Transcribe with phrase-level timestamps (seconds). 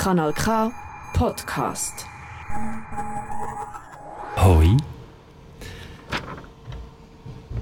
[0.00, 0.72] Kanal K
[1.12, 2.06] Podcast.
[4.38, 4.74] Hoi.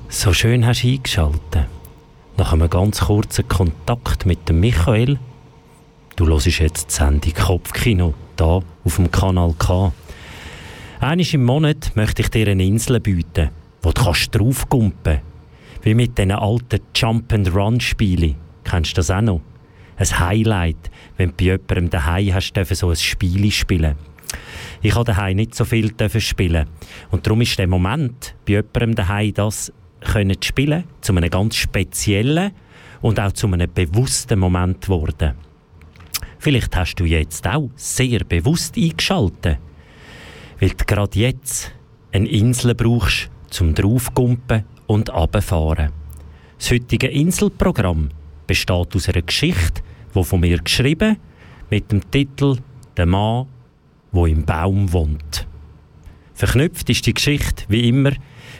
[0.08, 1.66] So schön hast du eingeschaltet.
[2.36, 5.18] Nach einem ganz kurzen Kontakt mit dem Michael.
[6.14, 9.92] Du hörst jetzt die Sendung Kopfkino, hier auf dem Kanal K.
[11.00, 13.50] Einmal im Monat möchte ich dir eine Insel bieten,
[13.82, 15.22] wo du kannst draufkumpen
[15.82, 18.36] Wie mit diesen alten Jump-and-Run-Spielen.
[18.62, 19.40] Kennst du das auch noch?
[19.98, 23.96] Ein Highlight, wenn du bei jemandem daheim hast, so ein Spiel spielen.
[24.80, 26.66] Ich habe daheim nicht so viel spielen.
[27.10, 32.52] Und darum ist der Moment, bei jemandem daheim das können spielen, zu einem ganz speziellen
[33.00, 35.34] und auch zu einem bewussten Moment geworden.
[36.38, 39.58] Vielleicht hast du jetzt auch sehr bewusst eingeschaltet,
[40.60, 41.72] weil du gerade jetzt
[42.12, 45.90] eine Insel brauchst, zum draufgumpen und runterfahren.
[46.58, 48.10] Das heutige Inselprogramm
[48.46, 49.82] besteht aus einer Geschichte,
[50.18, 51.16] die von mir geschrieben,
[51.70, 52.56] mit dem Titel
[52.96, 53.46] «Der Mann,
[54.12, 55.46] wo im Baum wohnt».
[56.34, 58.12] Verknüpft ist die Geschichte, wie immer,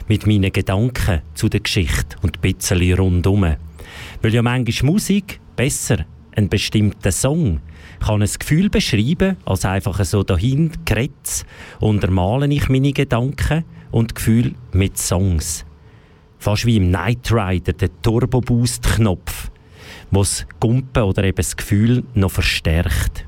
[0.07, 3.55] mit meinen Gedanken zu der Geschichte und ein bisschen rundum.
[4.21, 7.61] Weil ja manchmal Musik besser einen bestimmten Song
[7.99, 11.45] kann ein Gefühl beschreiben, als einfach so dahin geretzt,
[11.79, 15.65] untermale ich meine Gedanken und Gefühl mit Songs.
[16.37, 19.48] Fast wie im Knight Rider, der Turbo Boost Knopf,
[20.11, 23.25] wo das Gumpen oder eben das Gefühl noch verstärkt.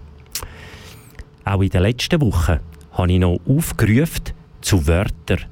[1.45, 2.59] Auch in den letzten Wochen
[2.91, 4.23] habe ich noch aufgerufen
[4.61, 5.45] zu Wörtern,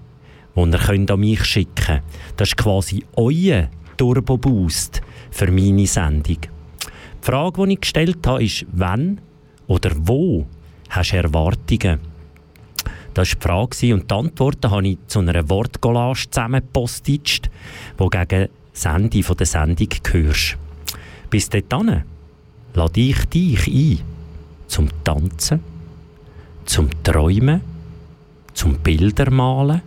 [0.55, 2.03] die ihr an mich schicken könnt.
[2.37, 6.37] Das ist quasi euer Turbo Boost für meine Sendung.
[6.41, 9.19] Die Frage, die ich gestellt habe, ist, wann
[9.67, 10.45] oder wo
[10.89, 11.99] hast du Erwartungen?
[13.13, 17.49] Das war die Frage und die Antworten habe ich zu einer Wortcollage zusammengepostet,
[17.99, 20.57] die gegen das Ende der Sendung gehörst.
[21.29, 22.03] Bis dahin
[22.73, 24.05] lade ich dich ein
[24.67, 25.59] zum Tanzen,
[26.65, 27.61] zum Träumen,
[28.53, 29.81] zum Bildermalen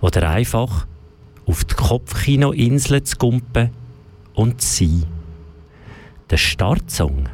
[0.00, 0.86] oder einfach
[1.46, 3.70] auf die Kopfkinoinsel zu kumpen
[4.34, 5.04] und zu sein.
[6.30, 7.28] Der Startsong,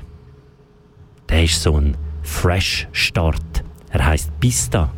[1.28, 3.64] der ist so ein Fresh Start.
[3.90, 4.92] Er heißt Pista.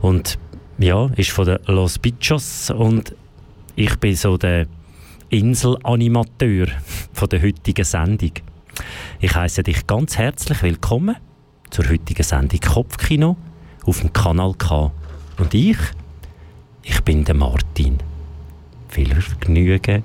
[0.00, 0.38] Und
[0.78, 3.14] ja, ist von den Los Bichos und
[3.74, 4.66] ich bin so der
[5.30, 6.68] Inselanimateur
[7.12, 8.30] von der heutigen Sendung.
[9.18, 11.16] Ich heiße dich ganz herzlich willkommen
[11.68, 13.36] zur heutigen Sendung Kopfkino
[13.84, 14.92] auf dem Kanal K.
[15.38, 15.78] Und ich,
[16.84, 17.98] ich bin der Martin.
[18.88, 20.04] Viel Vergnügen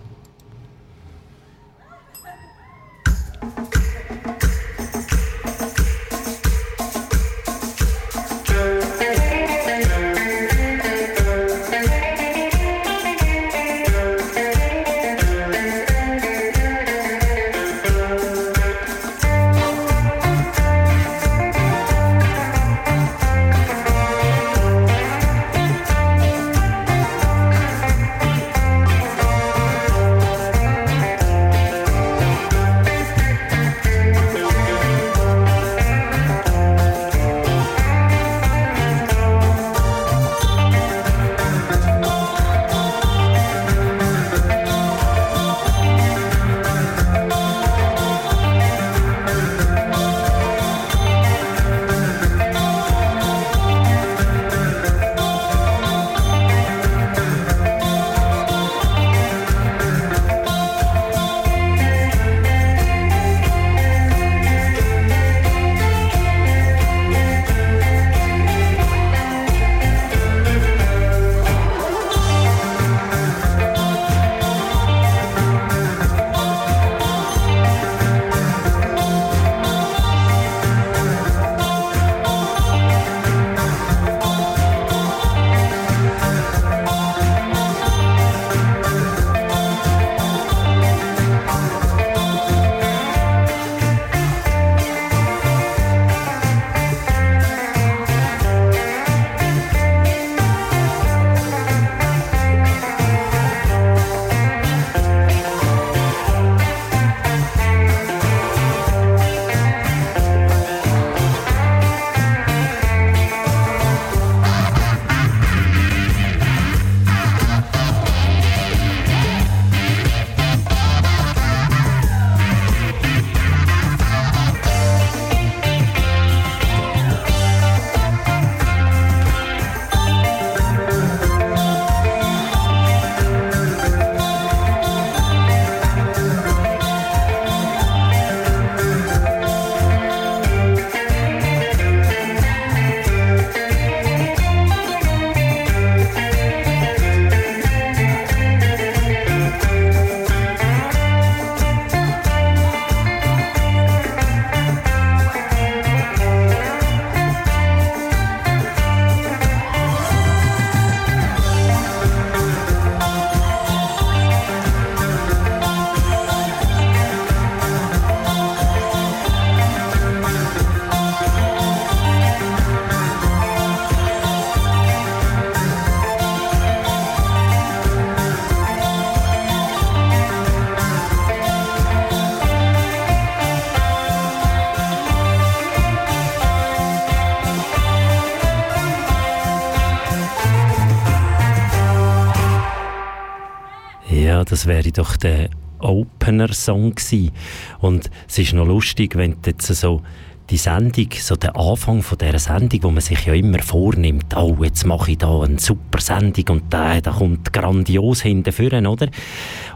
[194.62, 195.50] das wäre doch der
[195.80, 197.32] Opener-Song gewesen.
[197.80, 200.04] Und es ist noch lustig, wenn jetzt so
[200.52, 204.58] die Sendung, so der Anfang von dieser Sendung, wo man sich ja immer vornimmt, oh,
[204.62, 209.08] jetzt mache ich da eine super Sendung und da, da kommt grandios hinterführen, oder?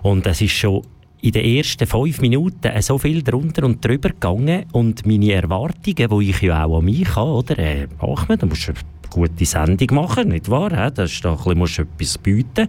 [0.03, 0.83] Und es ist schon
[1.21, 6.29] in den ersten fünf Minuten so viel drunter und drüber gegangen und meine Erwartungen, die
[6.29, 7.57] ich ja auch an mich habe, oder?
[7.57, 8.79] Äh, musst du eine
[9.09, 10.69] gute Sendung machen, nicht wahr?
[10.69, 12.67] Da ist da ein bisschen, etwas bieten.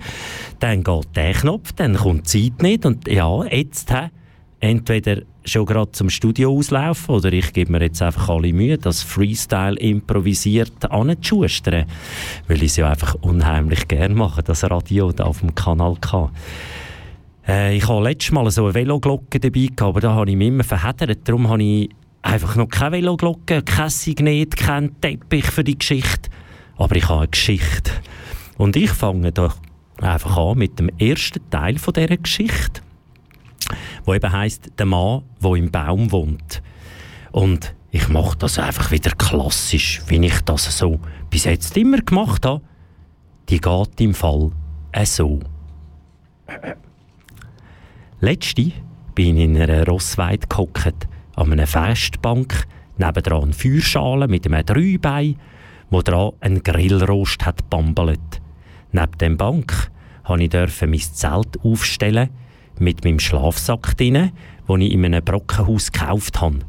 [0.61, 3.93] Dann geht der Knopf, dann kommt die Zeit nicht und ja, jetzt,
[4.61, 9.03] entweder schon gerade zum Studio auslaufen oder ich gebe mir jetzt einfach alle Mühe, das
[9.03, 11.87] Freestyle improvisiert anzuschustern,
[12.49, 16.31] weil ich es ja einfach unheimlich gerne mache, das Radio da auf dem Kanal K.
[17.47, 20.65] Äh, ich habe letztes Mal so eine Veloglocke dabei aber da habe ich mich immer
[20.65, 21.91] verheddert, darum habe ich
[22.26, 26.31] einfach noch keine Veloglocke, kein Signet, keinen Teppich für die Geschichte,
[26.76, 27.90] aber ich habe eine Geschichte.
[28.58, 29.56] Und ich fange doch
[30.00, 32.82] einfach an mit dem ersten Teil von dieser Geschichte
[34.05, 36.62] wo eben heisst, der Mann, der im Baum wohnt.
[37.32, 41.00] Und ich mache das einfach wieder klassisch, wie ich das so
[41.31, 42.62] bis jetzt immer gemacht habe.
[43.49, 44.50] Die geht im Fall
[45.05, 45.40] so.
[48.20, 48.72] Letzte
[49.14, 52.67] bin ich in einer Rossweide gehockt, an einer Festbank,
[52.99, 55.37] nebendran eine Feuerschale mit einem Dreibein,
[55.91, 58.41] wo dran ein Grillrost hat bambelt.
[58.93, 59.91] Neben dem Bank
[60.27, 62.31] durfte ich mein Zelt aufstellen
[62.79, 64.33] mit meinem Schlafsack drin,
[64.69, 66.61] den ich in einem Brockenhaus gekauft habe.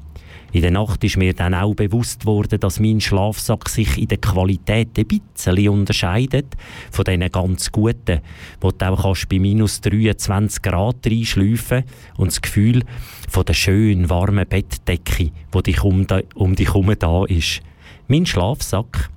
[0.54, 4.18] In der Nacht ist mir dann auch bewusst worden, dass mein Schlafsack sich in der
[4.18, 6.56] Qualität ein bisschen unterscheidet
[6.90, 8.22] von diesen ganz guten,
[8.62, 11.84] wo du auch kannst bei minus 23 Grad reinschleifen
[12.18, 12.84] und das Gefühl
[13.30, 17.62] von der schönen, warmen Bettdecke, die dich um, um dich herum da ist.
[18.08, 19.10] Mein Schlafsack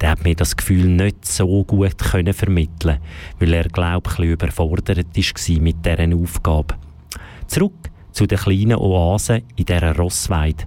[0.00, 2.98] der hat mir das Gefühl nicht so gut können vermitteln
[3.38, 6.74] weil er, glaube ich, überfordert war mit dieser Aufgabe.
[7.46, 10.64] Zurück zu der kleinen Oase in dieser Rossweide,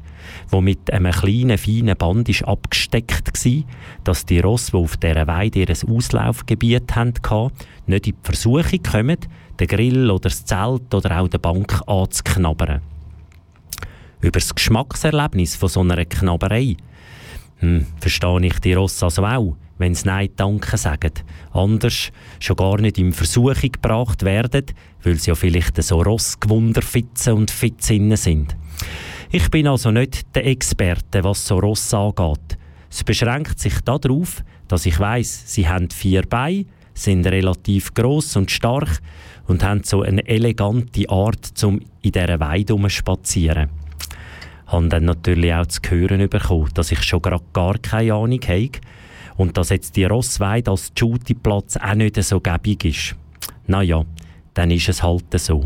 [0.50, 3.64] wo mit einem kleinen, feinen Band ist abgesteckt war,
[4.04, 7.52] dass die Ross, die auf dieser Weide ihr Auslaufgebiet hatten,
[7.88, 9.18] nicht in die Versuchung kommen,
[9.60, 12.82] den Grill oder das Zelt oder auch die Bank anzuknabbern.
[14.22, 16.76] Über das Geschmackserlebnis von so einer Knabberei
[17.60, 21.12] hm, verstehe ich die Ross also auch, wenn sie Nein Danke sagen.
[21.52, 24.66] Anders schon gar nicht in Versuchung gebracht werden,
[25.04, 28.56] weil sie ja vielleicht so Rossgewunderfitzen und Fitzinnen sind.
[29.32, 32.58] Ich bin also nicht der Experte, was so Ross angeht.
[32.90, 38.52] Es beschränkt sich darauf, dass ich weiß, sie haben vier Beine, sind relativ groß und
[38.52, 39.00] stark
[39.48, 43.70] und haben so eine elegante Art, zum in dieser Weide spazieren
[44.70, 48.70] habe dann natürlich auch zu hören bekommen, dass ich schon gerade gar keine Ahnung habe
[49.36, 53.16] und dass jetzt die Rossweide als Shootingplatz auch nicht so gäbig ist.
[53.68, 54.04] Naja,
[54.54, 55.66] dann ist es halt so.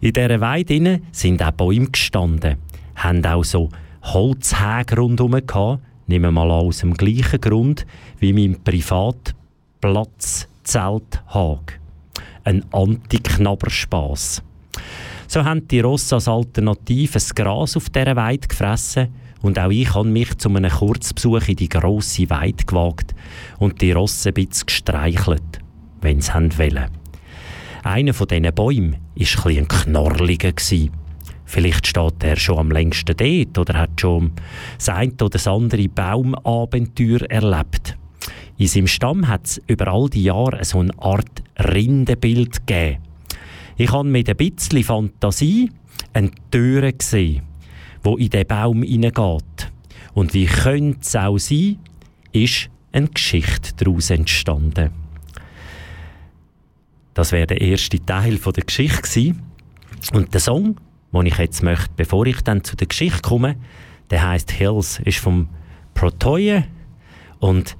[0.00, 2.56] In dieser Weide sind auch Bäume gestanden,
[2.96, 3.68] haben auch so
[4.02, 7.86] Holzhäge rundherum gehabt, nehmen wir mal aus dem gleichen Grund
[8.18, 11.78] wie mein Privatplatz Zelthag.
[12.44, 14.42] Ein Antiknabberspass.
[15.28, 19.08] So haben die Rosse als Alternative das Gras auf dieser Weide gefressen
[19.40, 23.14] und auch ich habe mich zu einem Kurzbesuch in die grosse Weide gewagt
[23.58, 25.60] und die Rosse ein bisschen gestreichelt,
[26.00, 27.01] wenn sie wollen.
[27.82, 30.52] Einer von diesen Bäumen war ein, ein knorrliger.
[31.44, 34.32] Vielleicht steht er schon am längsten dort oder hat schon
[34.78, 37.96] das eine oder das andere Baumabenteuer erlebt.
[38.56, 42.98] In seinem Stamm hat es über all die Jahre so eine Art Rindenbild gegeben
[43.76, 45.70] ich habe mit ein bisschen Fantasie
[46.12, 47.42] eine Tür gesehen,
[48.04, 49.72] die in den Baum hineingeht.
[50.14, 51.78] Und wie könnte es auch sein,
[52.32, 55.01] ist eine Geschichte daraus entstanden.
[57.14, 59.42] Das wäre der erste Teil der Geschichte gewesen.
[60.12, 60.80] Und der Song,
[61.12, 63.56] den ich jetzt möchte, bevor ich dann zu der Geschichte komme,
[64.10, 65.48] der heißt Hills, ist vom
[65.94, 66.64] Protoye
[67.38, 67.76] und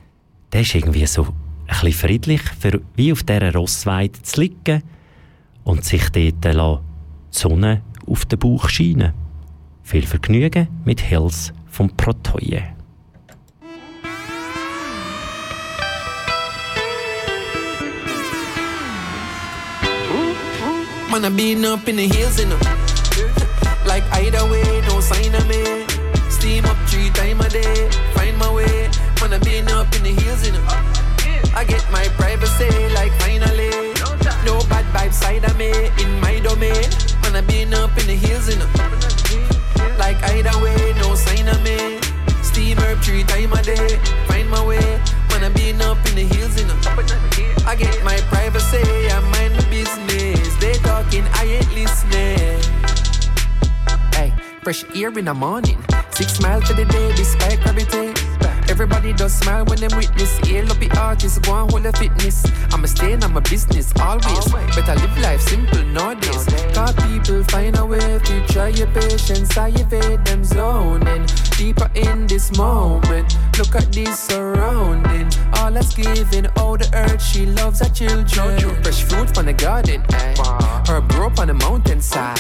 [0.52, 1.34] der ist irgendwie so ein
[1.66, 4.82] bisschen friedlich, für, wie auf dieser Rossweide zu liegen
[5.64, 6.78] und sich dort die
[7.30, 9.12] Sonne auf den Bauch scheinen.
[9.82, 12.62] Viel Vergnügen mit Hills vom Protoye.
[21.12, 22.56] Man, I've been up in the hills, you know.
[23.84, 25.84] Like either way, no sign of me.
[26.30, 28.88] Steam up three times a day, find my way.
[29.20, 30.64] Man, I've been up in the hills, you know.
[31.54, 33.92] I get my privacy, like finally.
[34.48, 35.68] No bad vibes side of me,
[36.00, 36.88] in my domain.
[37.20, 38.72] Man, I been up in the hills, you know.
[39.98, 42.00] Like either way, no sign of me.
[42.40, 44.80] Steam herb three time a day, find my way.
[45.28, 47.68] Man, I been up in the hills, you know.
[47.68, 48.80] I get my privacy,
[51.02, 52.60] talking, I ain't listening.
[54.14, 54.32] Hey,
[54.62, 55.82] fresh air in the morning.
[56.10, 58.12] Six miles to the day, this sky gravity.
[58.70, 60.38] Everybody does smile when they witness.
[60.38, 62.44] Hail up the artist, go on hold the fitness.
[62.72, 64.24] I'ma stay in my business always.
[64.26, 64.76] always.
[64.76, 66.51] Better live life simple nowadays.
[67.22, 69.56] People find a way to try your patience.
[69.56, 71.24] I evade them zoning.
[71.56, 73.38] Deeper in this moment.
[73.56, 75.30] Look at this surrounding.
[75.54, 77.22] All that's giving all the earth.
[77.22, 78.82] She loves her children.
[78.82, 80.02] Fresh fruit from the garden.
[80.12, 80.34] Eh?
[80.88, 82.38] Herb grow up on the mountainside.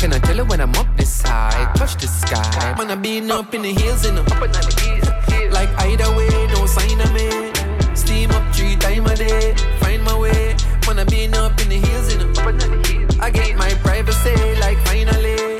[0.00, 1.72] Can I tell her when I'm up this side?
[1.76, 2.74] Touch the sky.
[2.76, 5.52] Man, I been up in the hills and up in the hills.
[5.54, 7.52] Like either way, no sign of me.
[7.94, 9.54] Steam up three times a day.
[9.78, 10.56] Find my way.
[10.88, 13.03] Man, I been up in the hills and up in the hills.
[13.24, 14.36] I get my privacy.
[14.60, 15.58] Like finally,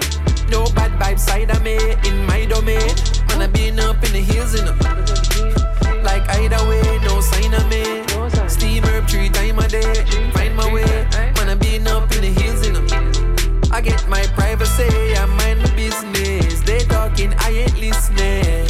[0.51, 2.93] no bad vibes side of me in my domain.
[3.29, 4.79] Man, I been up in the hills and up.
[6.05, 8.05] Like either way, no sign of me.
[8.51, 9.95] Steam herb three times a day.
[10.33, 10.85] Find my way.
[11.37, 13.73] Man, I been up in the hills up.
[13.73, 15.17] I get my privacy.
[15.17, 16.61] I mind my business.
[16.61, 18.69] They talking, I ain't listening.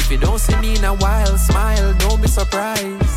[0.00, 3.07] If you don't see me in a while, smile, don't be surprised.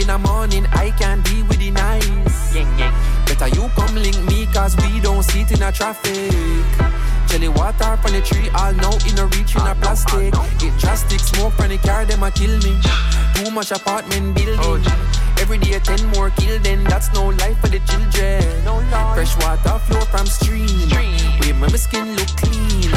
[0.00, 2.54] In the morning, I can't deal with the nice.
[2.54, 2.94] Yang, yang.
[3.26, 6.32] Better you come link me, cause we don't sit in a traffic.
[7.28, 10.34] Jelly water from the tree, all now in a reach in a plastic.
[10.62, 12.78] It drastic smoke from the car, them a kill me.
[13.34, 14.84] Too much apartment building.
[15.38, 18.42] Every day ten more kill, then that's no life for the children.
[19.14, 20.66] Fresh water flow from stream.
[21.40, 22.90] With my skin look clean.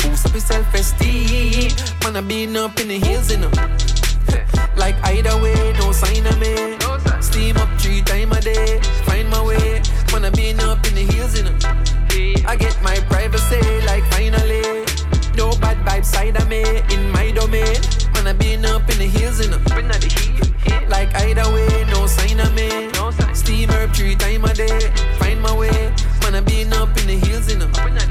[0.00, 1.72] Boost up your self-esteem.
[2.02, 3.50] Man, I been up in the hills, you know.
[4.76, 6.76] Like either way, no sign of me.
[7.20, 8.80] Steam up three times a day.
[9.04, 9.82] Find my way.
[10.16, 11.54] I been up in the hills, you know.
[12.48, 14.62] I get my privacy, like finally.
[15.36, 17.76] No bad vibes side of me in my domain.
[18.26, 19.60] I been up in the hills, you know.
[20.88, 22.90] Like either way, no sign of me.
[23.34, 24.80] Steam herb three times a day.
[25.18, 25.92] Find my way.
[26.22, 28.05] I been up in the hills, you know.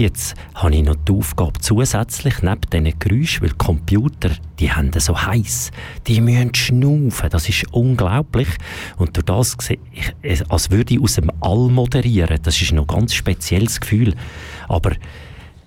[0.00, 4.90] Jetzt habe ich noch die Aufgabe zusätzlich, neben diesen Geräuschen, weil die Computer, die haben
[4.98, 5.72] so heiß,
[6.06, 8.48] die müssen schnaufen, das ist unglaublich.
[8.96, 12.88] Und durch das sehe ich, als würde ich aus dem All moderieren, das ist noch
[12.88, 14.14] ein ganz spezielles Gefühl.
[14.68, 14.92] Aber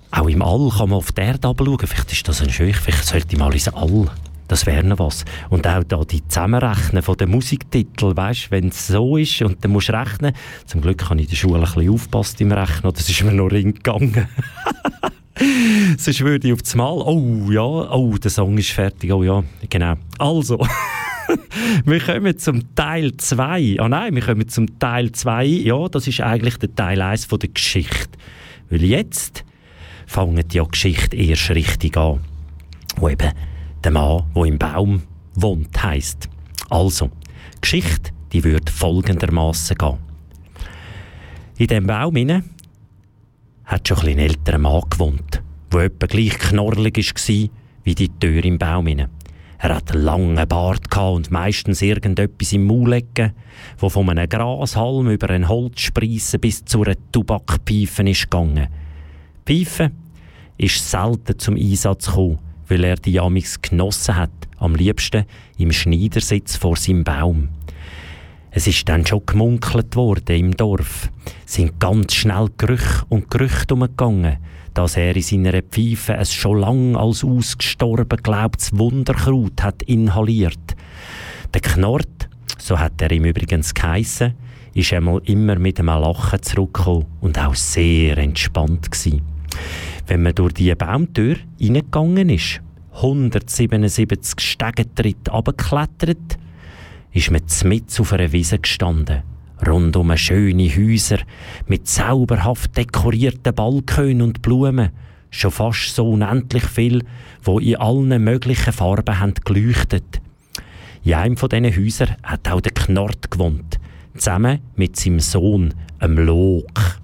[0.10, 1.78] auch im All kann man auf die Erde schauen.
[1.86, 4.10] Vielleicht ist das ein schön, vielleicht sollte ich mal ins All.
[4.48, 5.26] Das wäre noch was.
[5.50, 9.90] Und auch da die Zusammenrechnen von den weißt, wenn es so ist und dann musst
[9.90, 10.34] du rechnen.
[10.66, 13.32] Zum Glück habe ich in der Schule ein bisschen aufgepasst im Rechnen, das ist mir
[13.32, 14.28] noch reingegangen.
[15.98, 19.44] Sonst würde ich auf das Mal, oh ja, oh, der Song ist fertig, oh ja,
[19.70, 19.96] genau.
[20.20, 20.66] Also,
[21.86, 23.78] wir kommen zum Teil 2.
[23.80, 25.46] Ah nein, wir kommen zum Teil 2.
[25.46, 28.18] Ja, das ist eigentlich der Teil 1 von der Geschichte.
[28.70, 29.44] Weil jetzt
[30.06, 32.20] fängt ja die Geschichte erst richtig an.
[32.98, 33.32] Wo eben
[33.84, 35.04] der Mann, der im Baum
[35.36, 36.30] wohnt, heisst.
[36.70, 39.98] Also, die Geschichte, die würde folgendermaßen gehen.
[41.58, 42.44] In diesem Baum inne
[43.66, 47.50] hat schon ein älterer Mann gewohnt, der etwa gleich knorrelig war
[47.84, 49.10] wie die Tür im Baum inne.
[49.60, 53.32] Er hat einen langen Bart und meistens irgendetwas im Maul lecken,
[53.78, 58.68] wo von einem Grashalm über einen Holzspreisse bis zu einer Tabakpfeife ist gegangen.
[59.46, 59.92] Pfeife
[60.58, 62.40] ist selten zum Einsatz gekommen,
[62.74, 65.26] weil er die Amix genossen hat, am liebsten
[65.60, 67.50] im Schneidersitz vor seinem Baum.
[68.50, 71.12] Es ist dann schon gemunkelt worden im Dorf,
[71.46, 74.38] sind ganz schnell Gerüche und Gerüchte umgegangen,
[74.74, 80.76] dass er in seiner Pfeife ein schon lang als ausgestorben glaubtes Wunderkraut hat inhaliert.
[81.54, 82.28] Der Knort,
[82.58, 84.34] so hat er ihm übrigens geheissen,
[84.74, 89.22] ist einmal immer mit einem Lachen zurückgekommen und auch sehr entspannt gewesen.
[90.06, 92.62] Wenn man durch die Baumtür reingegangen ist,
[92.96, 96.38] 177 Stegentritte abgeklettert,
[97.14, 99.24] ist man mit auf einer Wiese gestanden.
[99.66, 101.20] Rundum schöne Häuser
[101.68, 104.90] mit zauberhaft dekorierten Balkonen und Blumen.
[105.30, 107.06] Schon fast so unendlich viel,
[107.42, 110.22] wo in allen möglichen Farben haben geleuchtet.
[111.06, 113.80] In einem von diesen Häusern hat auch der Knort gewohnt,
[114.16, 117.00] zusammen mit seinem Sohn, einem Lok.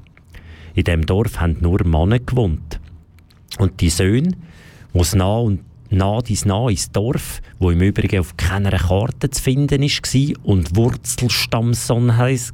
[0.74, 2.80] In dem Dorf haben nur Männer gewohnt.
[3.60, 4.32] Und die Söhne,
[4.94, 5.60] wo nah und
[5.92, 10.76] nah dies nah ins Dorf, wo im Übrigen auf keiner Karte zu finden war und
[10.76, 12.08] Wurzelstammson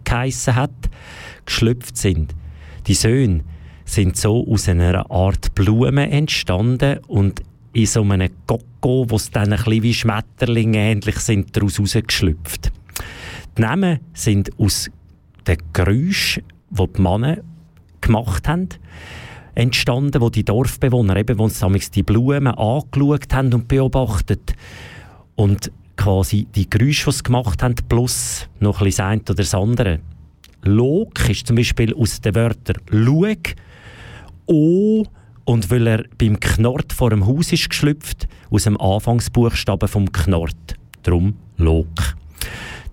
[0.04, 0.72] geheissen hat,
[1.46, 2.34] geschlüpft sind.
[2.88, 3.44] Die Söhne
[3.86, 9.54] sind so aus einer Art Blume entstanden und in so einem Koko, wo es dann
[9.54, 12.72] ein bisschen wie Schmetterlinge ähnlich sind, daraus rausgeschlüpft.
[13.58, 14.90] Die Namen sind aus
[15.46, 17.38] den Geräuschen, die die Männer
[18.02, 18.70] gemacht haben,
[19.56, 24.54] entstanden, wo die Dorfbewohner eben, wo sie die Blumen angeschaut haben und beobachtet
[25.36, 29.36] und quasi die Geräusche, die sie gemacht haben, plus noch ein bisschen das eine oder
[29.36, 30.00] das andere.
[30.64, 33.56] Log ist zum Beispiel aus den Wörtern «lueg»,
[34.48, 35.06] «o»
[35.46, 40.76] und weil er beim Knort vor dem Haus ist geschlüpft, aus dem Anfangsbuchstaben vom Knort.
[41.04, 42.16] Drum «log».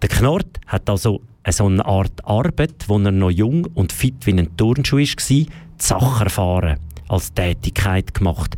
[0.01, 4.33] Der Knort hat also so eine Art Arbeit, wo er noch jung und fit wie
[4.33, 5.47] ein Turnschuh war,
[5.83, 8.57] die Sachen fahren als Tätigkeit gemacht.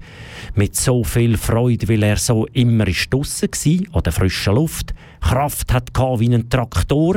[0.54, 5.72] Mit so viel Freude, weil er so immer draussen war, an der frischen Luft, Kraft
[5.72, 7.16] hat wie ein Traktor,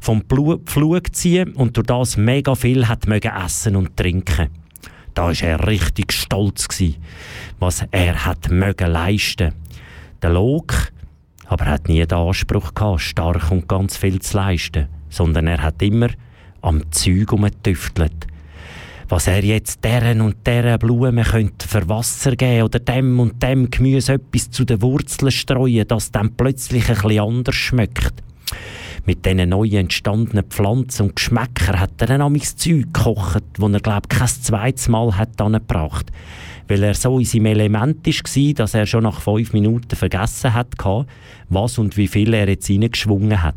[0.00, 4.48] vom Pflug ziehen und durch das mega viel hat essen und trinken.
[5.12, 6.96] Da war er richtig stolz gewesen,
[7.58, 9.52] was er hat mögen leisten.
[10.22, 10.92] Der Log
[11.50, 15.60] aber er hat nie den Anspruch gehabt, stark und ganz viel zu leisten, sondern er
[15.60, 16.08] hat immer
[16.62, 18.28] am Zeug umgetüftelt.
[19.10, 23.68] Was er jetzt deren und deren Blumen könnte für Wasser geben oder dem und dem
[23.68, 28.12] Gemüse etwas zu den Wurzeln streuen, das dann plötzlich ein anders schmeckt.
[29.06, 33.80] Mit diesen neu entstandenen Pflanzen und Geschmäckern hat er dann amigs Zeug gekocht, das er,
[33.80, 36.12] glaube ich, kein zweites Mal hat angebracht
[36.68, 40.68] weil er so in seinem Element war, dass er schon nach fünf Minuten vergessen hat,
[41.48, 43.56] was und wie viel er jetzt reingeschwungen hat.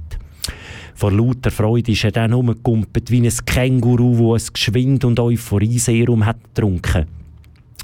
[0.96, 6.26] Vor lauter Freude ist er dann umgekumpelt wie ein Känguru, das ein Geschwind und Euphorie-Serum
[6.26, 7.08] hat getrunken.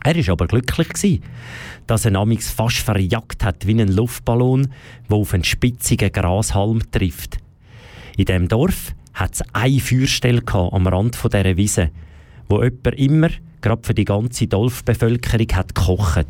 [0.04, 1.24] Er war aber glücklich gewesen,
[1.88, 4.70] dass er namix fast verjagt hat wie ein Luftballon,
[5.10, 7.38] der auf einen spitzigen Grashalm trifft.
[8.16, 11.92] In dem Dorf hat es eine Feuerstelle am Rand dieser Wiese,
[12.48, 13.30] wo jemand immer
[13.62, 16.28] gerade für die ganze Dorfbevölkerung hat gekocht.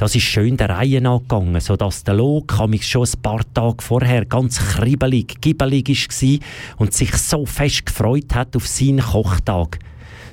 [0.00, 4.58] Das ist schön der Reihe angegangen, sodass der Lok schon ein paar Tage vorher ganz
[4.58, 6.38] kribbelig, gibbelig war
[6.78, 9.78] und sich so fest gefreut hat auf seinen Kochtag.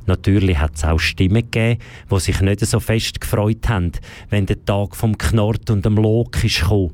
[0.05, 3.91] Natürlich hat es auch Stimmen gegeben, die sich nicht so fest gefreut haben,
[4.29, 6.93] wenn der Tag vom Knort und dem ist gekommen.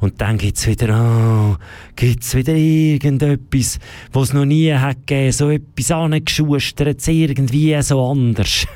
[0.00, 1.56] Und dann gibt es wieder, oh,
[1.96, 3.78] gibt's wieder irgendetwas,
[4.12, 8.66] was noch nie hat gegeben, so etwas angeschustert, irgendwie so anders.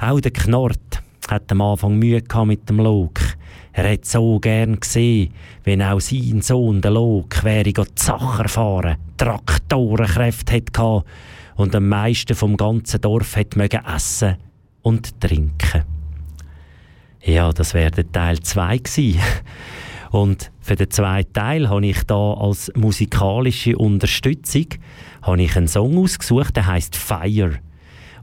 [0.00, 3.20] Auch der Knort hat am Anfang Mühe gehabt mit dem Lok.
[3.72, 5.32] Er hätte so gern gesehen,
[5.64, 11.04] wenn auch sein Sohn, der Lok, wäre die Sachen erfahren, Traktorenkräfte hätte
[11.56, 13.62] und am meisten vom ganzen Dorf hätte
[13.94, 14.36] essen
[14.82, 15.84] und trinken.
[17.22, 19.20] Ja, das wäre der Teil 2 gewesen.
[20.10, 24.66] Und für den zweiten Teil habe ich da als musikalische Unterstützung
[25.22, 27.58] habe ich einen Song ausgesucht, der heißt Fire.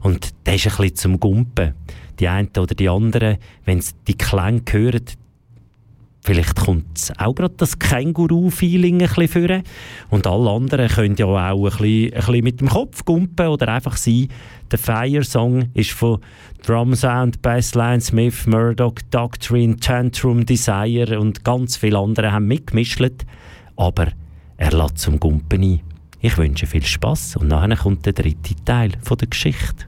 [0.00, 1.74] Und der ist ein bisschen zum Gumpen.
[2.18, 5.04] Die einen oder die anderen, wenn sie die Klänge hören,
[6.26, 9.62] Vielleicht kommt auch gerade das Känguru-Feeling ein bisschen führen.
[10.10, 13.68] Und alle anderen können ja auch ein bisschen, ein bisschen mit dem Kopf gumpen oder
[13.68, 14.26] einfach sein.
[14.72, 16.18] Der Fire-Song ist von
[16.66, 23.00] Drum Sound, Bassline, Smith, Murdoch, Doctrine, Tantrum, Desire und ganz viele andere haben mitgemischt.
[23.76, 24.08] Aber
[24.56, 25.80] er lädt zum Gumpen ein.
[26.20, 29.86] Ich wünsche viel Spaß und nachher kommt der dritte Teil von der Geschichte.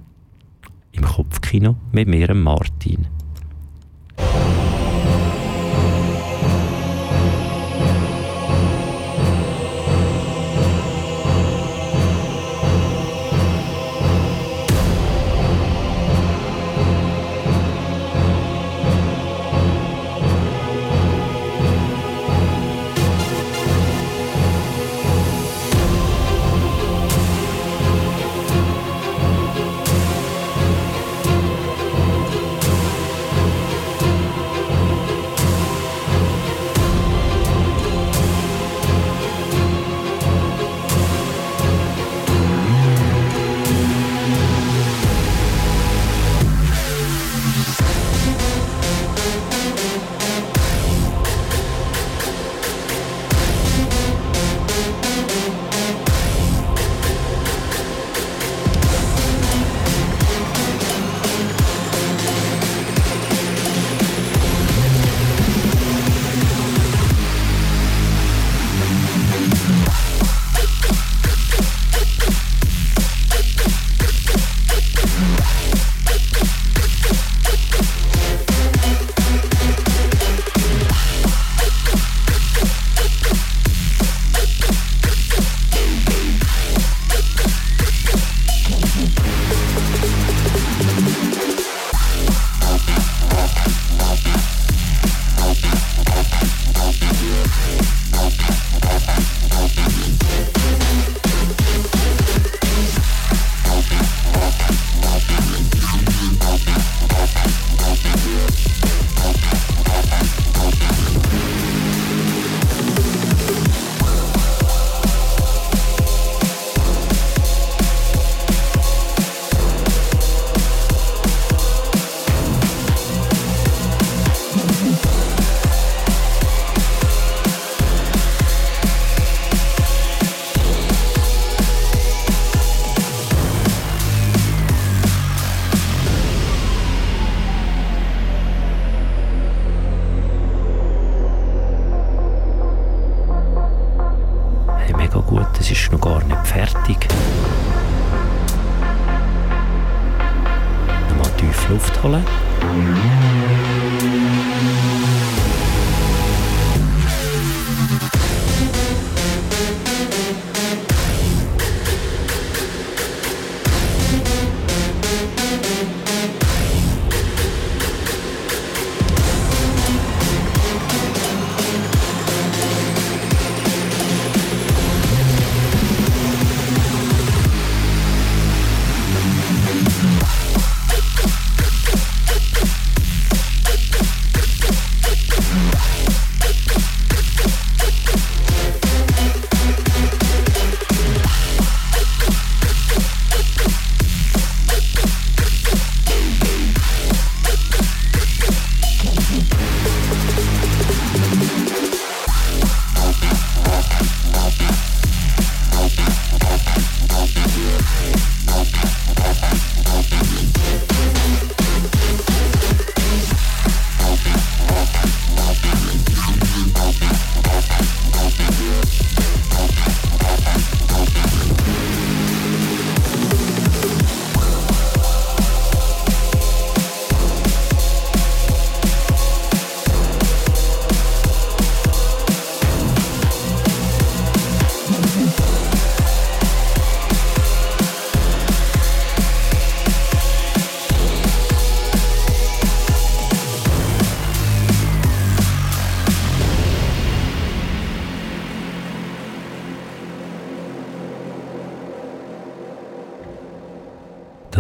[0.99, 3.07] Im Kopfkino mit mir, Martin.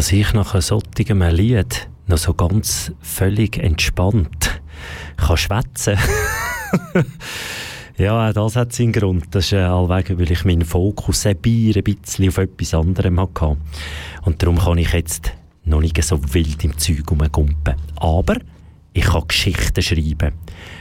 [0.09, 4.63] Dass ich nach solchen Lied noch so ganz völlig entspannt
[5.19, 5.99] kann schwätzen
[7.99, 9.27] Ja, das hat seinen Grund.
[9.33, 13.59] Das ist äh, allweg, weil ich meinen Fokus ein bisschen auf etwas anderem hatte.
[14.23, 15.31] Und darum kann ich jetzt
[15.67, 17.75] noch nicht so wild im Zeug rumgumpen.
[17.97, 18.37] Aber
[18.95, 20.33] ich kann Geschichten schreiben.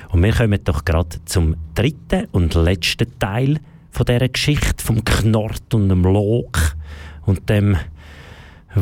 [0.08, 3.60] Und wir kommen doch gerade zum dritten und letzten Teil
[3.92, 6.78] von dieser Geschichte vom Knort und dem Log
[7.26, 7.76] und dem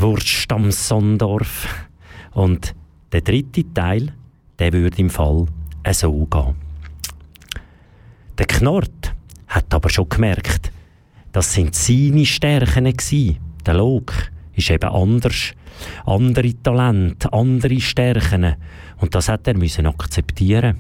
[0.02, 1.68] Wurst am Sondorf.
[2.32, 2.76] Und
[3.12, 4.14] der dritte Teil,
[4.60, 5.46] der würde im Fall
[5.92, 6.56] so gehen.
[8.38, 9.16] Der Knort
[9.48, 10.72] hat aber schon gemerkt,
[11.32, 13.38] das sind seine Stärken gewesen.
[13.66, 14.14] Der Log
[14.54, 15.54] ist eben anders.
[16.06, 18.56] Andere Talente, andere Stärken.
[18.98, 20.78] Und das hat er müssen akzeptieren.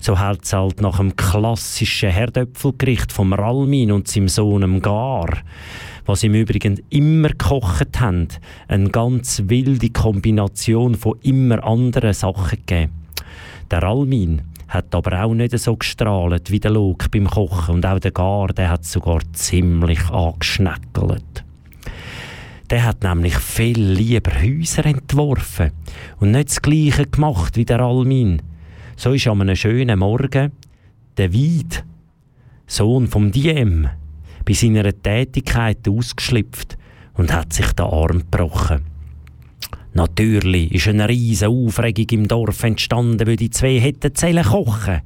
[0.00, 5.28] So hält es halt nach dem klassischen Herdöpfelgericht vom Ralmin und seinem Sohn Gar
[6.06, 8.28] was im Übrigen immer gekocht haben,
[8.68, 12.92] eine ganz wilde Kombination von immer anderen Sachen gegeben.
[13.70, 18.00] Der Almin hat aber auch nicht so gestrahlt wie der Log beim Kochen und auch
[18.00, 21.44] der Gar, der hat sogar ziemlich angeschneckelt.
[22.70, 25.70] Der hat nämlich viel lieber Häuser entworfen
[26.18, 28.42] und nicht das Gleiche gemacht wie der Almin.
[28.96, 30.52] So ist an einem schönen Morgen
[31.16, 31.84] der Weid,
[32.66, 33.88] Sohn vom Diem,
[34.44, 36.76] bei seiner Tätigkeit ausgeschlüpft
[37.14, 38.82] und hat sich den Arm gebrochen.
[39.94, 45.02] Natürlich ist eine riesige Aufregung im Dorf entstanden, weil die zwei hätten Zellen kochen.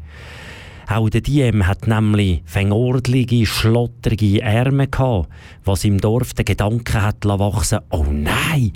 [0.89, 5.29] Auch der Diem hat nämlich fängordlige, schlotterige Ärmel gehabt,
[5.65, 8.73] was im Dorf den Gedanken hat wachsen oh nein,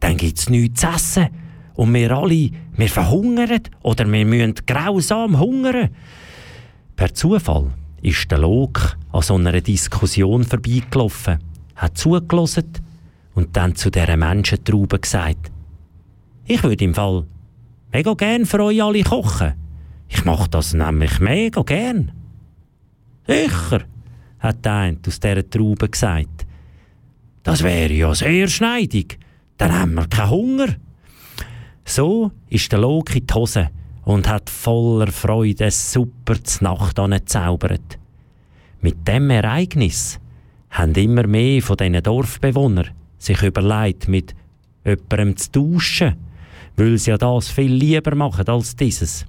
[0.00, 1.28] dann gibt's nichts zu essen.
[1.74, 5.90] Und wir alle, wir verhungern oder wir müssen grausam hungern.
[6.96, 7.70] Per Zufall
[8.02, 11.38] ist der Log an so einer Diskussion vorbeigelaufen,
[11.76, 12.72] hat zugelassen
[13.34, 15.50] und dann zu dieser Menschentraube gesagt,
[16.44, 17.24] ich würde im Fall
[17.92, 19.54] mega gern für euch alle kochen.
[20.08, 22.10] Ich mache das nämlich mega gern.
[23.26, 23.82] Sicher,
[24.40, 26.46] hat der eine aus dieser Traube gesagt.
[27.44, 29.18] Das wäre ja sehr schneidig.
[29.56, 30.68] Dann haben wir keinen Hunger.
[31.84, 33.70] So ist der Log in die Hose
[34.04, 37.98] und hat voller Freude super Nacht angezaubert.
[38.80, 40.18] Mit dem Ereignis
[40.70, 44.34] haben immer mehr von diesen Dorfbewohnern sich überlegt, mit
[44.84, 46.16] jemandem zu tauschen,
[46.76, 49.24] weil sie ja das viel lieber machen als dieses.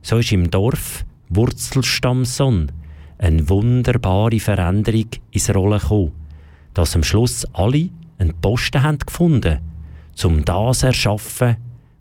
[0.00, 2.72] So ist im Dorf Wurzelstammson
[3.18, 6.12] eine wunderbare Veränderung ins Rollen gekommen,
[6.72, 9.58] dass am Schluss alle einen Posten haben gefunden,
[10.24, 11.56] um das zu erschaffen,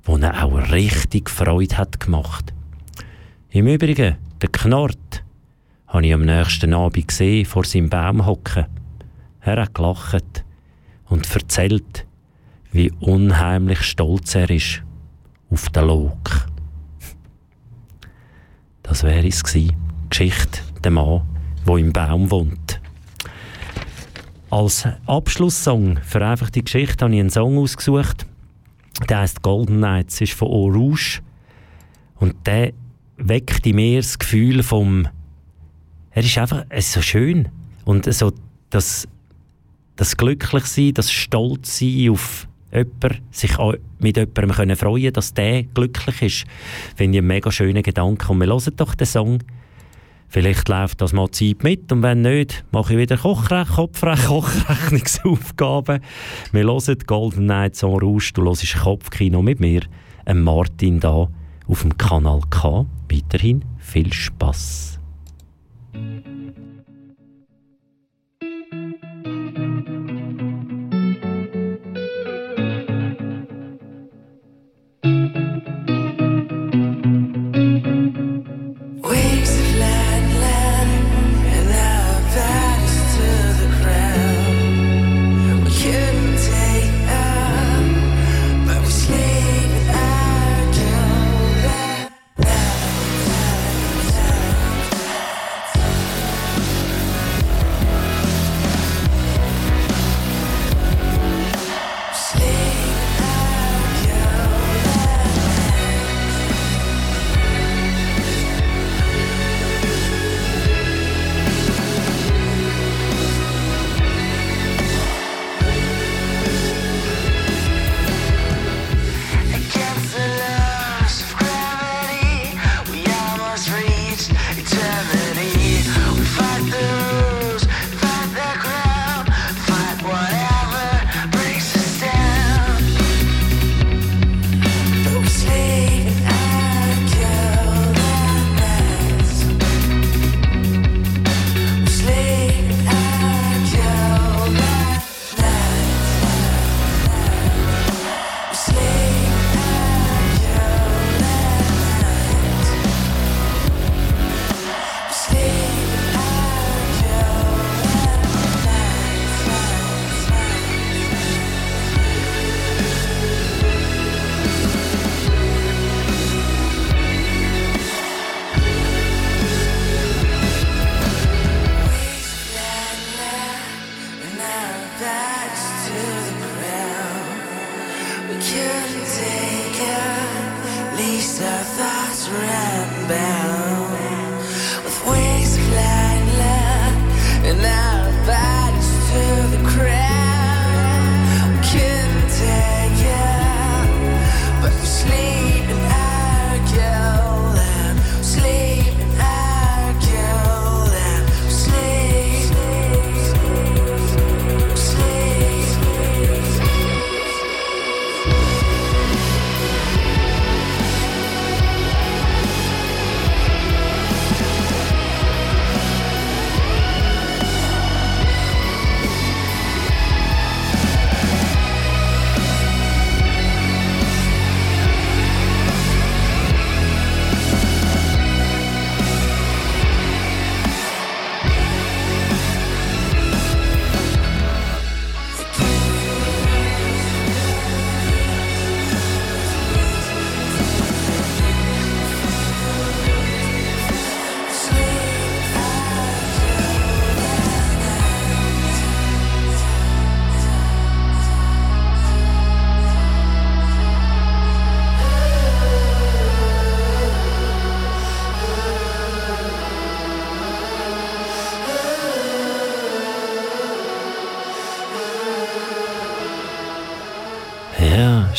[0.08, 2.54] wo er auch richtig Freude hat gemacht.
[3.50, 5.24] Im Übrigen, der Knort,
[5.88, 8.66] habe ich am nächsten Abend gesehen, vor seinem Baum hocken.
[9.42, 10.46] Er hat gelacht
[11.10, 12.06] und erzählt,
[12.72, 14.82] wie unheimlich stolz er ist
[15.50, 16.48] auf den Log.
[18.84, 19.76] Das wäre es gewesen.
[20.10, 21.24] Geschichte der Mann,
[21.66, 22.80] wo im Baum wohnt.
[24.50, 28.26] Als Abschlusssong für einfach die Geschichte habe ich einen Song ausgesucht
[29.10, 31.22] Der heißt Golden Nights, ist von Rouge.
[32.16, 32.74] Und der
[33.18, 35.08] weckt in mir das Gefühl vom,
[36.12, 37.50] er ist einfach, es ist so schön.
[37.86, 38.32] Und so
[38.70, 39.08] das,
[39.96, 43.56] das Glücklichsein, das Stolzsein auf jemanden, sich
[44.00, 46.46] mit jemandem können freuen dass der glücklich ist,
[46.96, 48.32] finde ich einen mega schönen Gedanken.
[48.32, 49.40] Und wir hören doch den Song.
[50.30, 56.02] Vielleicht läuft das mal Zeit mit und wenn nicht, mache ich wieder Kochrech Kopfrech Kochrechnungsaufgaben.
[56.52, 59.82] Wir hören Golden Nights on Rouge, du hörst Kopfkino mit mir,
[60.34, 61.30] Martin da
[61.68, 62.86] auf dem Kanal K.
[63.10, 65.00] Weiterhin viel Spaß.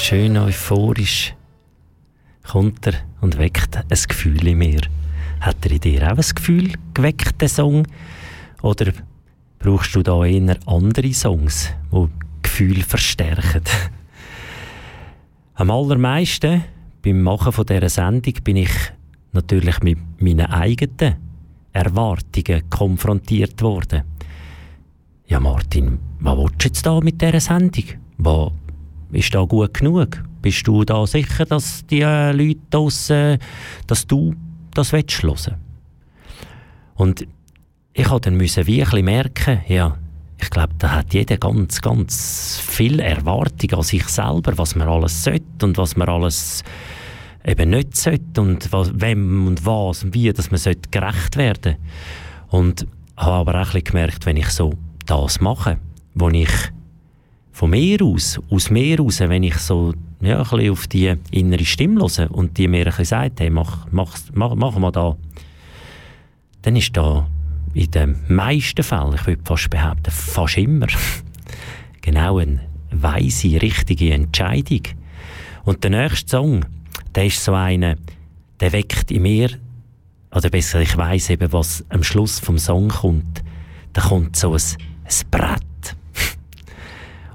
[0.09, 1.35] Schön euphorisch
[2.43, 4.81] kommt er und weckt ein Gefühl in mir.
[5.39, 7.87] Hat er in dir auch ein Gefühl geweckt, der Song?
[8.63, 8.95] Oder
[9.59, 12.07] brauchst du da eher andere Songs, die
[12.41, 13.65] Gefühl verstärken?
[15.57, 16.65] Am allermeisten
[17.03, 18.73] beim Machen von dieser Sendung bin ich
[19.33, 21.17] natürlich mit meinen eigenen
[21.75, 24.05] Erwartungen konfrontiert worden.
[25.27, 27.85] Ja, Martin, was willst du jetzt da mit dieser Sendung?
[28.17, 28.53] Was
[29.13, 30.23] ist da gut genug?
[30.43, 33.39] Bist du da sicher, dass die äh, Leute draussen,
[33.87, 34.35] dass du
[34.75, 35.57] das willst hören?
[36.95, 37.27] Und
[37.93, 39.97] ich musste dann wie ein merken, ja,
[40.41, 45.25] ich glaube, da hat jeder ganz, ganz viel Erwartung an sich selber, was man alles
[45.25, 46.63] sollte und was man alles
[47.45, 51.77] eben nicht sollte und was, wem und was und wie, dass man sollte gerecht werden
[52.51, 54.75] Und habe aber auch ein bisschen gemerkt, wenn ich so
[55.07, 55.79] das mache,
[56.15, 56.51] wo ich
[57.59, 61.65] von mir aus, aus mir aus, wenn ich so ja, ein bisschen auf die innere
[61.65, 65.17] Stimme hören und die mir ein bisschen sagt, hey, mach, mach, mach, mach mal da,
[66.63, 67.27] dann ist da
[67.75, 70.87] in den meisten Fällen, ich würde fast behaupten, fast immer,
[72.01, 72.61] genau eine
[72.93, 74.83] weise, richtige Entscheidung.
[75.65, 76.65] Und der nächste Song,
[77.17, 77.97] der ist so einer,
[78.61, 79.51] der weckt in mir,
[80.31, 83.43] oder besser, ich weiß eben, was am Schluss vom Song kommt.
[83.95, 85.68] Da kommt so ein, ein Brett.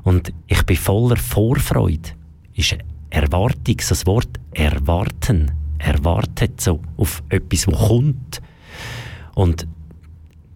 [0.03, 2.09] Und ich bin voller Vorfreude.
[2.55, 2.77] Ist
[3.09, 5.51] Erwartung, so das Wort erwarten.
[5.77, 8.41] Erwartet so auf etwas, was kommt.
[9.35, 9.67] Und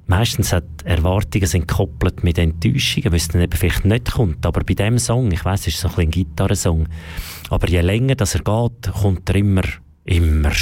[0.05, 4.45] meistens hat Erwartungen sind gekoppelt mit Enttäuschungen, weil es dann eben vielleicht nicht kommt.
[4.45, 6.87] Aber bei dem Song, ich weiß, es ist so ein, ein Gitarrensong,
[7.49, 9.63] aber je länger dass er geht, kommt er immer
[10.07, 10.53] immer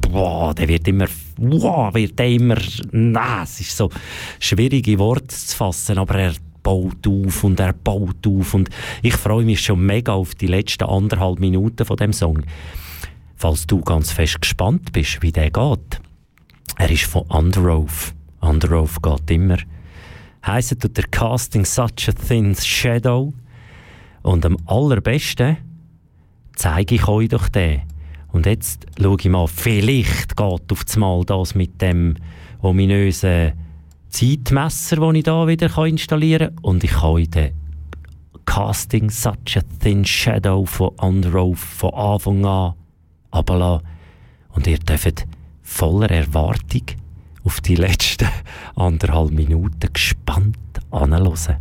[0.00, 2.58] boah, der wird immer boah, wird der immer
[2.92, 3.90] nein, es ist so
[4.38, 6.34] schwierige Worte zu fassen, aber er
[6.64, 8.70] baut auf und er baut auf und
[9.02, 12.42] ich freue mich schon mega auf die letzten anderthalb Minuten von dem Song.
[13.36, 16.00] Falls du ganz fest gespannt bist, wie der geht.
[16.76, 18.14] Er ist von Underoath.
[18.40, 19.58] Underoath geht immer.
[20.44, 23.32] Heisst tut der Casting Such a Thin Shadow.
[24.22, 25.58] Und am allerbesten
[26.56, 27.82] zeige ich euch doch den.
[28.32, 32.16] Und jetzt schaue ich mal, vielleicht geht auf das Mal das mit dem
[32.60, 33.52] ominösen
[34.14, 36.64] Zeitmesser, das ich hier wieder installieren kann.
[36.64, 37.52] Und ich kann euch den
[38.44, 42.74] Casting Such a Thin Shadow von Underoath von Anfang an
[43.34, 43.88] runterlassen.
[44.50, 45.26] Und ihr dürft
[45.62, 46.82] voller Erwartung
[47.42, 48.28] auf die letzten
[48.76, 50.58] anderthalb Minuten gespannt
[50.92, 51.56] anhören.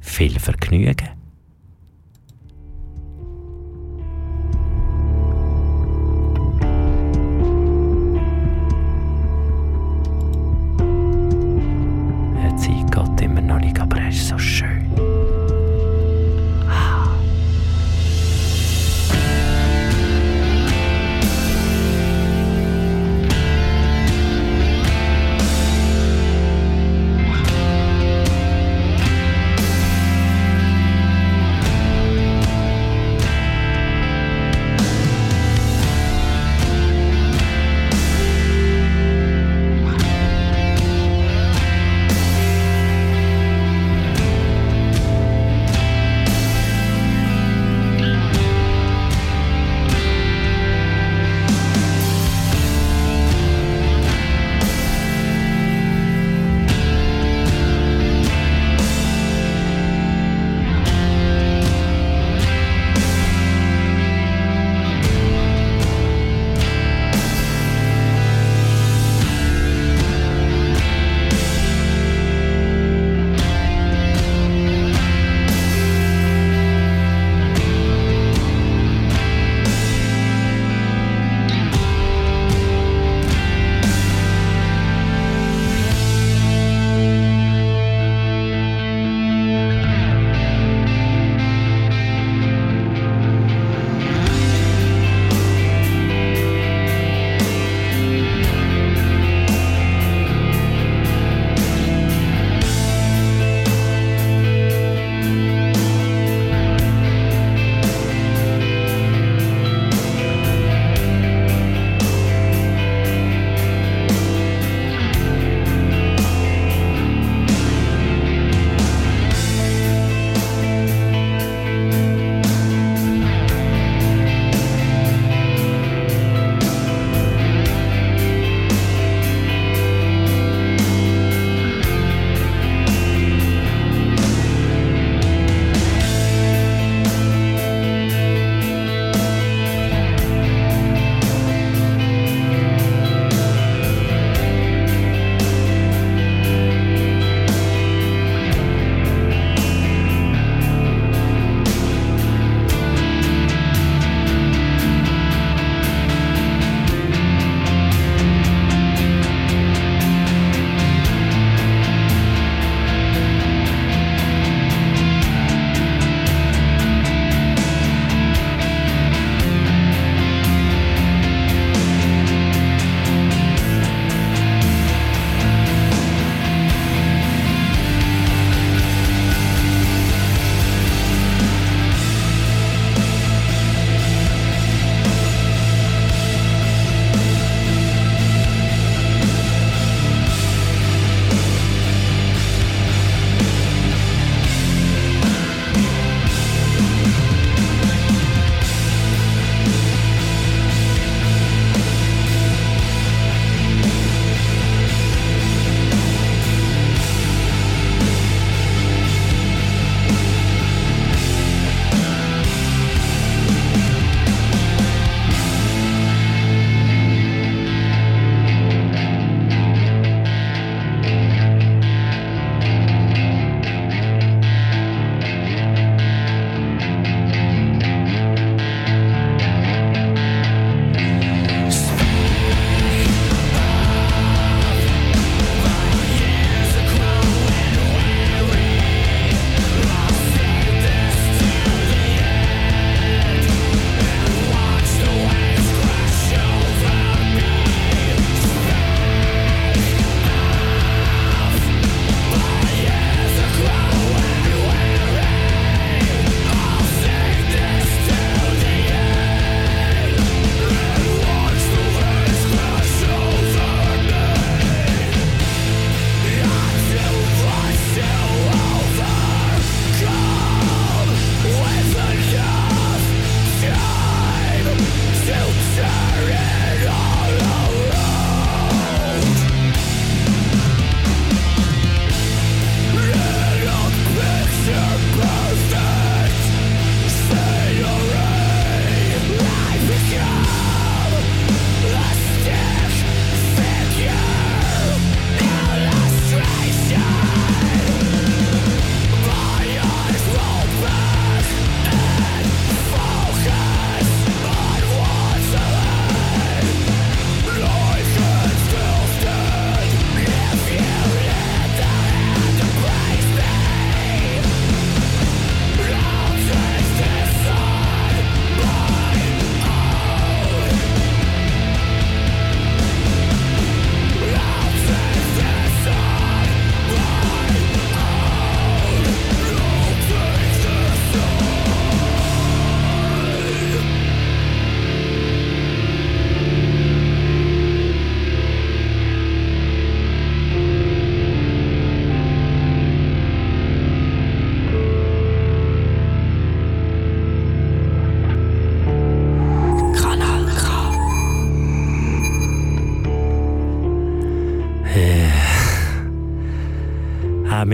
[0.00, 1.15] Viel Vergnügen!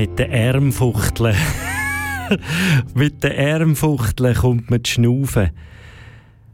[0.02, 1.36] Mit den Ärmfuchteln.
[2.94, 5.50] mit den Ärmfuchteln kommt man zu schnaufen.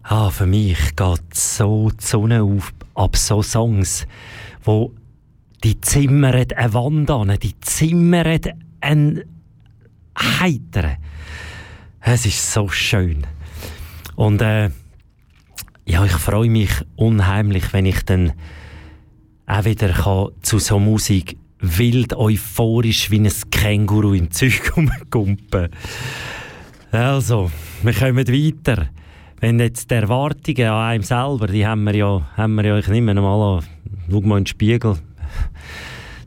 [0.02, 4.06] Ah, für mich geht so die Sonne auf ab so Songs,
[4.64, 4.92] wo
[5.64, 8.38] die zimmern eine Wand an, die zimmern
[8.82, 9.22] ein
[10.18, 10.98] Heiteren.
[12.00, 13.26] Es ist so schön.
[14.14, 14.68] Und äh,
[15.86, 18.34] ja, ich freue mich unheimlich, wenn ich dann
[19.46, 25.68] auch wieder kann zu so Musik wild euphorisch wie ein Känguru im Zeug rumkumpen.
[26.90, 27.50] Also,
[27.82, 28.88] wir kommen weiter.
[29.40, 32.88] Wenn jetzt die Erwartungen an einem selber, die haben wir ja, haben wir ja ich
[32.88, 33.64] nehme mal an,
[34.10, 34.96] schau mal in den Spiegel,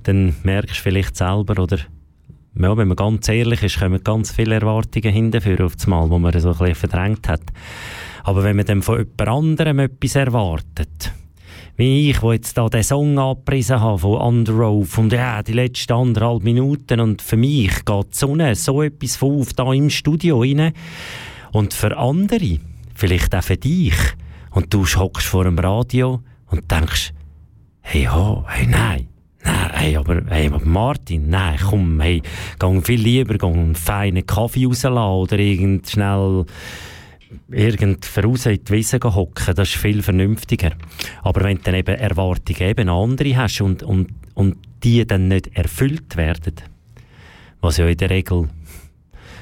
[0.04, 1.80] dann merkst du vielleicht selber, oder
[2.56, 6.20] ja, wenn man ganz ehrlich ist, kommen ganz viele Erwartungen hinterher auf das Mal, wo
[6.20, 7.42] man so ein bisschen verdrängt hat.
[8.24, 11.14] Aber wenn man dann von jemand anderem etwas erwartet,
[11.78, 15.93] wie ich, wo jetzt da den Song abgerissen habe von Underoath und ja, die letzten
[15.93, 20.41] anderthalb Minuten und für mich geht die Sonne so etwas von auf da im Studio
[20.41, 20.74] rein.
[21.51, 22.59] Und für andere,
[22.93, 23.95] vielleicht auch für dich.
[24.51, 27.13] Und du hockst vor dem Radio und denkst,
[27.82, 29.07] hey, ja, hey, nein,
[29.43, 32.22] Nein, hey, aber, hey, Martin, nein, komm, hey,
[32.59, 36.45] geh viel lieber geh einen feinen Kaffee rauslassen oder irgend schnell
[37.50, 40.72] irgend voraus in die Wiese hocken, das ist viel vernünftiger.
[41.24, 45.56] Aber wenn du dann eben Erwartungen eben andere hast und, und, und die dann nicht
[45.56, 46.56] erfüllt werden,
[47.62, 48.50] was ja in der Regel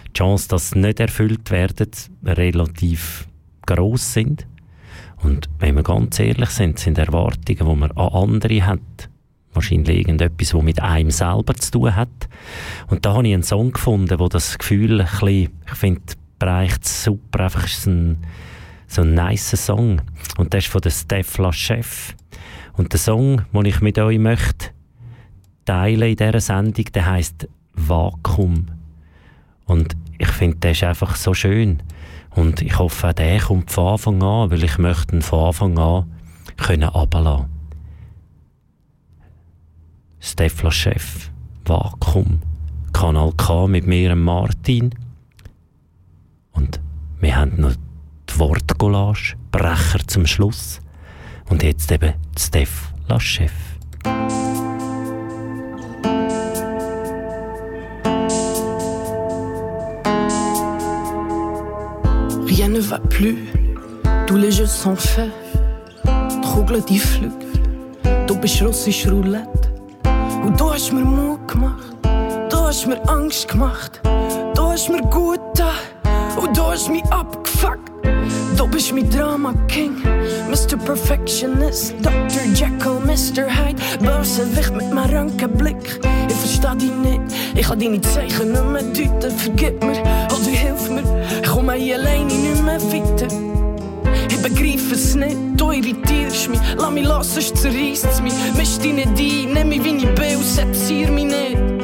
[0.08, 1.90] die Chance, dass sie nicht erfüllt werden,
[2.26, 3.28] relativ
[3.66, 4.48] groß sind.
[5.22, 9.10] Und wenn wir ganz ehrlich sind, sind Erwartungen, die man an andere hat,
[9.54, 12.30] wahrscheinlich irgendetwas, was mit einem selber zu tun hat.
[12.88, 16.02] Und da habe ich einen Song gefunden, wo das Gefühl ein bisschen, ich finde,
[16.40, 18.18] bereicht super, einfach ist ein,
[18.88, 20.02] so ein nice Song.
[20.38, 22.16] Und das ist von der Stefla Chef.
[22.74, 24.72] Und der Song, den ich mit euch möchte
[25.66, 28.68] teilen in dieser Sendung, der heißt Vakuum.
[29.66, 31.84] Und ich finde, der ist einfach so schön.
[32.32, 35.78] Und ich hoffe, auch der kommt von Anfang an, weil ich möchte ihn von Anfang
[35.78, 36.12] an
[36.58, 37.48] können runterlassen.
[40.20, 41.30] Stefla Chef,
[41.66, 42.42] Vakuum,
[42.94, 44.94] Kanal K mit mir, Martin.
[46.60, 46.82] Und
[47.22, 47.74] wir haben noch
[48.30, 50.82] die Wortcollage, Brecher zum Schluss.
[51.50, 53.54] Und jetzt eben Steph Laschef.
[62.46, 63.38] Rien ne va plus,
[64.28, 65.32] tous les jeux sont faits.
[67.00, 67.46] Flüge,
[68.28, 69.72] du bist russisch Roulette.
[70.44, 71.96] Und du hast mir Mut gemacht,
[72.50, 74.02] du hast mir Angst gemacht,
[74.56, 75.89] du hast mir gut getan.
[76.40, 77.92] Und du hast mich abgefuckt.
[78.56, 79.96] Du bist mein Drama King,
[80.50, 80.78] Mr.
[80.78, 82.44] Perfectionist, Dr.
[82.54, 83.46] Jekyll, Mr.
[83.48, 86.00] Hyde, Bösewicht mit meinem ranken Blick.
[86.28, 87.22] Ich versteh dich nicht,
[87.56, 89.38] ich kann deine Zeichen nicht mehr deuten.
[89.38, 91.04] Vergib mir oder hilf mir,
[91.42, 93.28] ich komme hier alleine nicht mehr weiter.
[94.30, 98.34] Ich begreife es nicht, du irritierst mich, lass mich los, sonst zerreißt es mich.
[98.58, 101.79] Misch dich nicht ein, nimm mich wie ich bin und sezier mich nicht.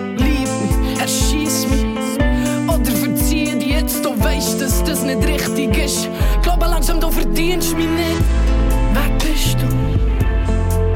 [4.45, 6.09] Weißt, dass das nicht richtig ist.
[6.43, 8.21] Glaube langsam, du verdienst mich nicht.
[8.93, 9.67] Wer bist du?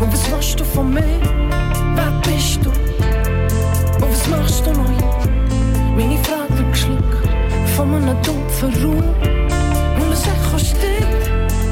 [0.04, 1.20] Und was machst du von mir?
[1.96, 2.70] Wer bist du?
[2.70, 4.96] Und was machst du neu?
[5.98, 7.28] Meine Frage geschluckt
[7.76, 9.16] von einem dumpfen Raum.
[10.00, 11.24] Und es Echo steht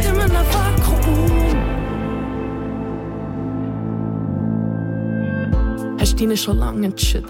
[0.03, 1.57] in einem Vakuum.
[5.99, 7.30] Hast du dich schon lange entschieden?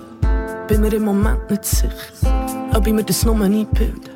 [0.67, 1.91] Bin mir im Moment nicht sicher
[2.77, 4.06] ob ich mir das nur einbilde,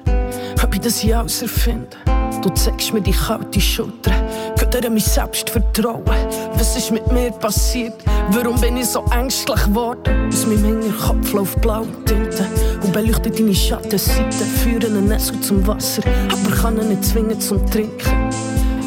[0.72, 1.98] ob ich das hier auserfinde.
[2.42, 6.06] Du zeigst mir die kalte Schulter, an mein Selbstvertrauen.
[6.54, 7.96] Was ist mit mir passiert?
[8.30, 10.30] Warum bin ich so ängstlich geworden?
[10.30, 12.46] Aus meinem Hinterkopf läuft blaue Tinte
[12.82, 14.46] und beleuchtet deine Schattenseite.
[14.64, 18.30] Führen einen Nessel zum Wasser, aber kann ihn nicht zwingen zum Trinken.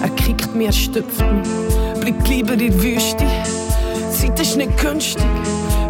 [0.01, 3.26] Er kickt mir, er stüpft mich, bleibt lieber in der Wüste.
[3.26, 5.22] Die Zeit ist nicht günstig,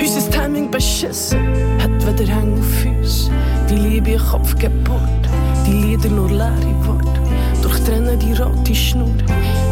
[0.01, 1.39] unser Timing beschissen,
[1.81, 3.31] hat wieder Hänge auf uns.
[3.71, 5.09] Die Liebe Kopf gebohrt,
[5.67, 7.21] die Lieder nur leere Worte.
[7.63, 9.15] Durchtrennen die rote Schnur.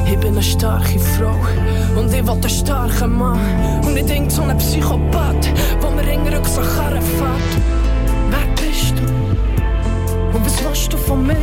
[0.07, 1.37] Ich bin eine starke Frau
[1.99, 3.39] und ich will einen starken Mann.
[3.85, 5.49] Und ich denk so ein Psychopath,
[5.81, 7.53] wo mir in Rucksack fährt.
[8.31, 10.37] Wer bist du?
[10.37, 11.37] Und was machst du von mir?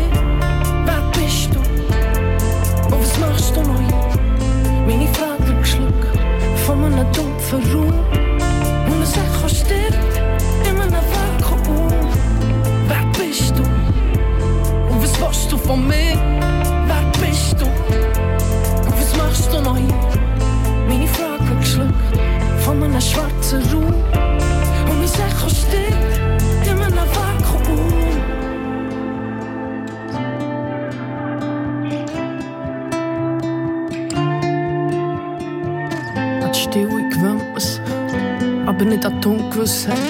[0.86, 1.60] Wer bist du?
[2.94, 3.84] Und was machst du neu?
[4.88, 6.20] Meine Frage wird geschluckt
[6.66, 7.94] von einem dumpfen Raum.
[8.92, 10.22] Und es Echo stirbt
[10.68, 11.19] in einem
[15.70, 16.18] von mir.
[16.88, 17.66] Wer bist du?
[17.66, 19.94] Und was machst du noch hier?
[20.88, 21.94] Meine Frage geschluckt
[22.66, 23.94] von meiner schwarzen Ruhe.
[24.90, 27.94] Und ich sag, kommst du in einem Vakuum?
[36.42, 40.09] Hat still Stille gewöhnt man aber nicht an die Ungewissheit.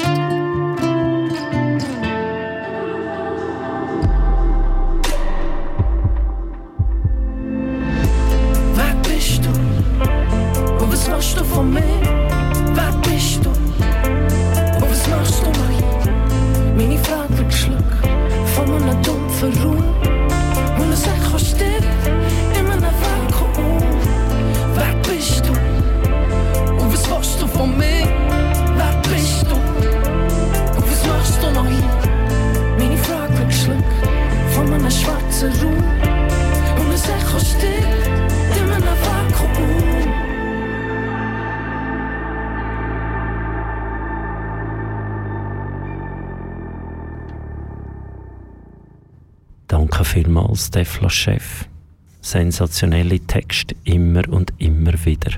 [52.30, 55.32] Sensationelle Text immer und immer wieder.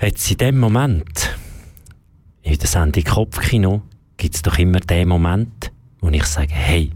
[0.00, 1.38] Jetzt in dem Moment,
[2.42, 3.82] in der Sendung Kopfkino,
[4.16, 5.70] gibt es doch immer den Moment,
[6.00, 6.90] wo ich sage, hey,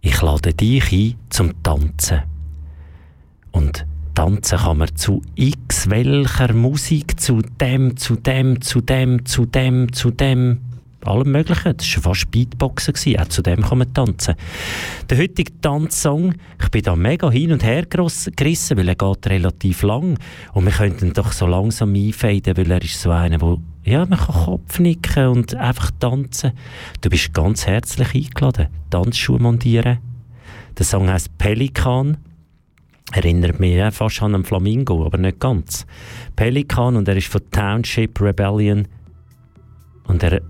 [0.00, 2.22] ich lade dich ein zum Tanzen.
[3.52, 3.86] Und
[4.16, 9.92] tanzen kann man zu x welcher Musik, zu dem, zu dem, zu dem, zu dem,
[9.92, 10.60] zu dem,
[11.06, 11.76] allem Möglichen.
[11.76, 12.94] Das war fast Beatboxen.
[12.94, 13.20] Gewesen.
[13.20, 14.34] Auch zu dem kann man tanzen.
[15.08, 19.82] Der heutige Tanzsong, ich bin da mega hin und her gerissen, weil er geht relativ
[19.82, 20.18] lang.
[20.52, 24.18] Und wir könnten doch so langsam einfaden, weil er ist so einer, wo ja, man
[24.18, 26.52] kann Kopf nicken und einfach tanzen.
[27.00, 28.68] Du bist ganz herzlich eingeladen.
[28.90, 29.98] Tanzschuhe montieren.
[30.78, 32.18] Der Song heißt Pelikan.
[33.12, 35.84] Erinnert mich fast an einen Flamingo, aber nicht ganz.
[36.36, 38.86] Pelikan und er ist von Township Rebellion.
[40.04, 40.40] Und er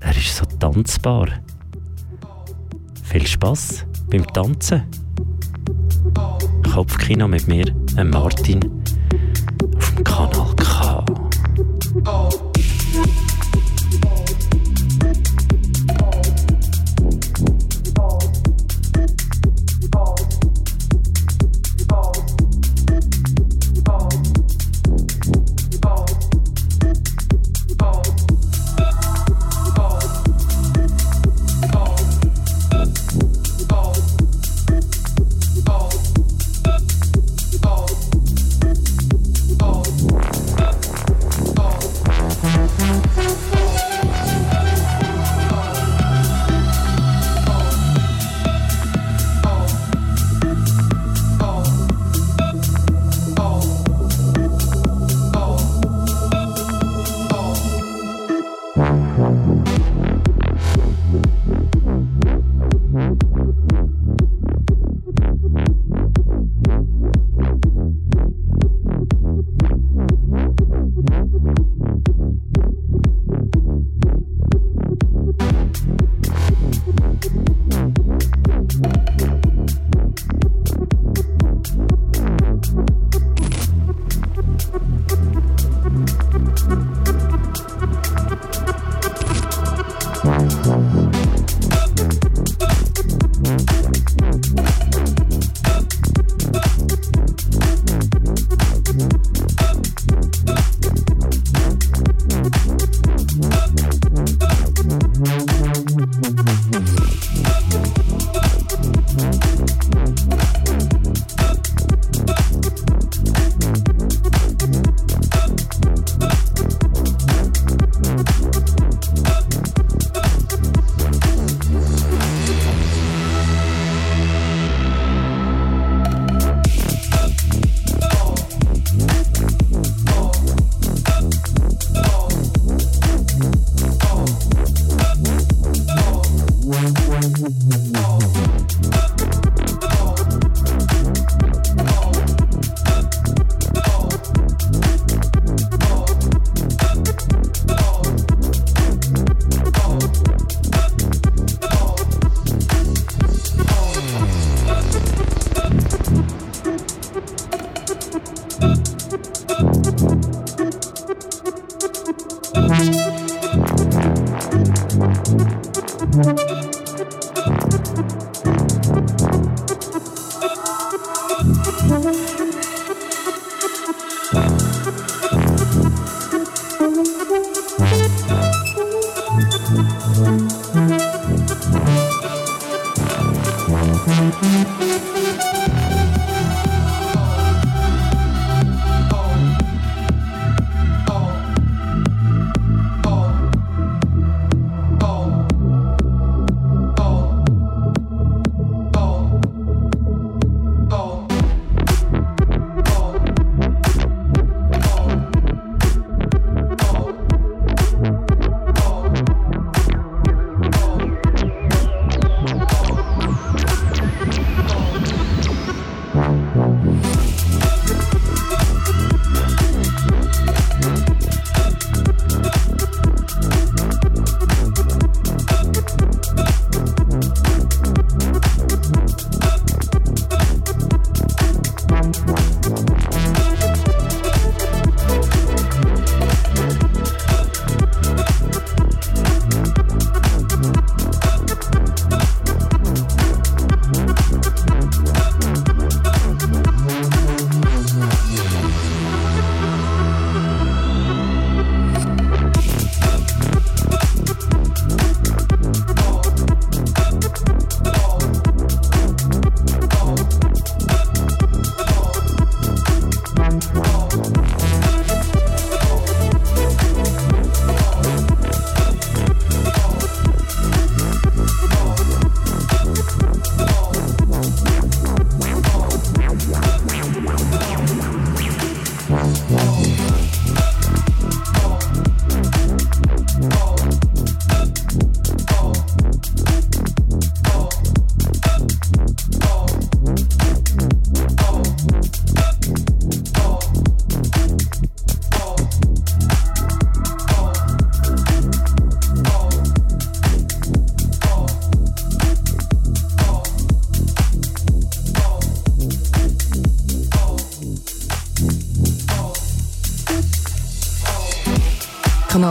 [0.00, 1.28] er ist so tanzbar.
[3.04, 4.82] Viel Spaß beim Tanzen.
[6.72, 7.74] Kopfkino mit mir,
[8.04, 8.82] Martin,
[9.76, 11.04] auf dem Kanal K.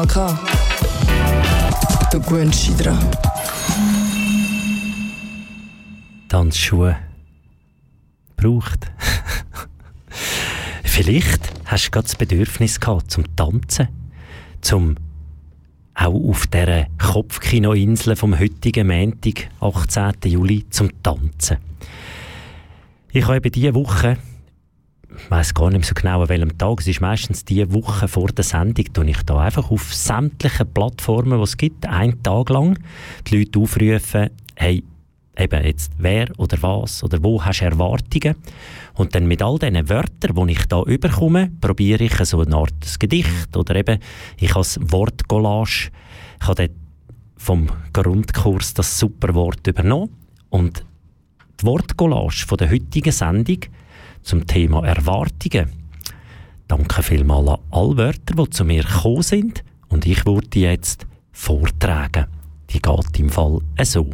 [0.04, 0.38] K.
[2.12, 3.00] Du gewöhnst dran.
[6.28, 6.98] Tanzschuhe
[8.36, 8.91] braucht.
[10.84, 13.88] Vielleicht hast du gerade das Bedürfnis gehabt zum Tanzen,
[14.60, 14.98] zum
[15.93, 20.14] auch auf dieser Kopfkinoinsel vom heutigen Montag, 18.
[20.26, 21.58] Juli, zum Tanzen.
[23.14, 24.18] Ich habe eben diese Woche
[25.18, 28.07] ich weiß gar nicht mehr so genau an welchem Tag, es ist meistens die Woche
[28.07, 32.49] vor der Sendung, tue ich da einfach auf sämtlichen Plattformen, die es gibt, einen Tag
[32.49, 32.78] lang,
[33.28, 34.84] die Leute aufrufen, hey,
[35.38, 38.36] eben jetzt wer oder was oder wo hast du Erwartungen?
[38.93, 42.99] Und dann mit all diesen Wörtern, die ich da überkomme, probiere ich so eine Art
[42.99, 43.99] Gedicht oder eben
[44.38, 45.91] ich habe das Wortcollage,
[46.41, 46.70] ich habe
[47.38, 50.09] vom Grundkurs das super Wort übernommen
[50.49, 50.86] und
[51.61, 53.59] die Wortcollage von der heutigen Sendung
[54.26, 55.70] zum Thema Erwartungen.
[56.68, 62.26] Danke vielmals an alle Wörter, die zu mir gekommen sind und ich würde jetzt vortragen.
[62.72, 64.10] Die geht im Fall so.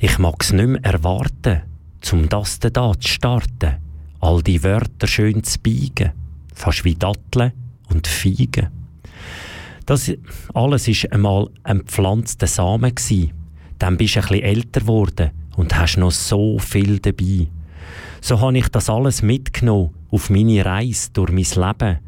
[0.00, 1.62] Ich mag es nicht mehr erwarten,
[2.00, 3.76] zum das da zu starten,
[4.20, 6.12] all die Wörter schön zu biegen,
[6.54, 7.52] fast wie Datteln
[7.90, 8.68] und Feigen.
[9.84, 10.10] Das
[10.54, 12.94] alles war einmal ein pflanzter Samen.
[13.78, 17.48] Dann bist du ein bisschen älter geworden und hast noch so viel dabei.
[18.20, 21.98] So habe ich das alles mitgenommen auf meine Reise durch mein Leben,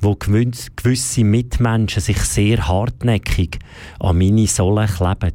[0.00, 3.58] wo gewisse Mitmenschen sich sehr hartnäckig
[4.00, 5.34] an meine Sohle kleben.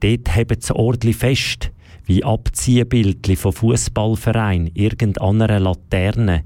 [0.00, 1.70] Dort haben sie ordentlich fest,
[2.04, 6.44] wie Abziehbildli von Fußballverein irgendeiner Laterne.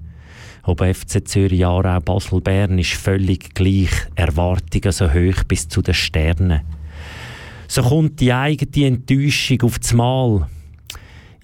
[0.62, 5.94] Ob FC Zürich, Aarau, Basel, Bern ist völlig gleich, Erwartungen so hoch bis zu den
[5.94, 6.60] Sternen.
[7.72, 10.48] So kommt die eigene Enttäuschung auf das Mal.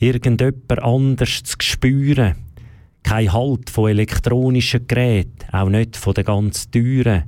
[0.00, 2.34] Irgendjemand anders zu spüren.
[3.04, 7.22] Kein Halt von elektronischen Geräten, auch nicht von den ganz teuren,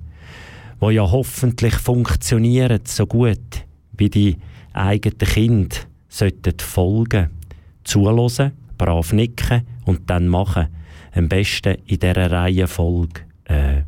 [0.80, 3.64] die ja hoffentlich funktionieren so gut,
[3.96, 4.36] wie die
[4.72, 5.76] eigenen Kinder
[6.08, 7.30] sollten folgen.
[7.84, 10.74] Zuhören, brav nicken und dann machen.
[11.14, 13.20] Am besten in dieser Reihenfolge.
[13.44, 13.82] Äh,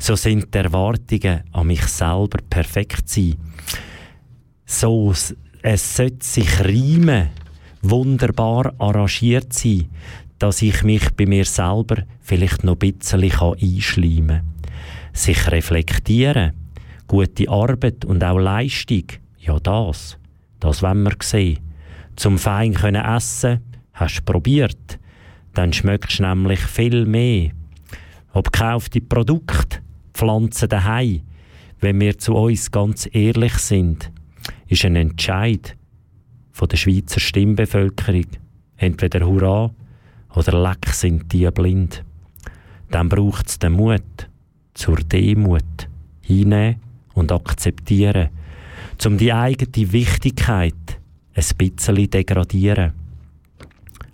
[0.00, 3.36] so sind die Erwartungen an mich selber perfekt sein
[4.68, 5.14] so,
[5.62, 7.30] es sollte sich reimen,
[7.80, 9.88] wunderbar arrangiert sein,
[10.38, 14.72] dass ich mich bei mir selber vielleicht noch ein bisschen einschleimen kann.
[15.14, 16.52] Sich reflektieren,
[17.06, 19.04] gute Arbeit und auch Leistung,
[19.38, 20.18] ja das,
[20.60, 21.60] das wollen wir sehen.
[22.16, 23.60] Zum fein können essen,
[23.94, 24.98] hast du probiert,
[25.54, 27.52] dann schmeckst du nämlich viel mehr.
[28.32, 29.78] Ob gekaufte Produkte,
[30.12, 31.22] Pflanzen daheim,
[31.80, 34.12] wenn wir zu uns ganz ehrlich sind,
[34.68, 35.76] ist ein Entscheid
[36.52, 38.26] von der Schweizer Stimmbevölkerung.
[38.76, 39.70] Entweder Hurra
[40.34, 42.04] oder Leck sind die blind.
[42.90, 44.28] Dann braucht es den Mut
[44.74, 45.88] zur Demut,
[46.20, 46.80] hinnehmen
[47.14, 48.28] und akzeptieren,
[49.04, 50.74] um die eigene Wichtigkeit
[51.34, 52.92] ein bisschen degradieren.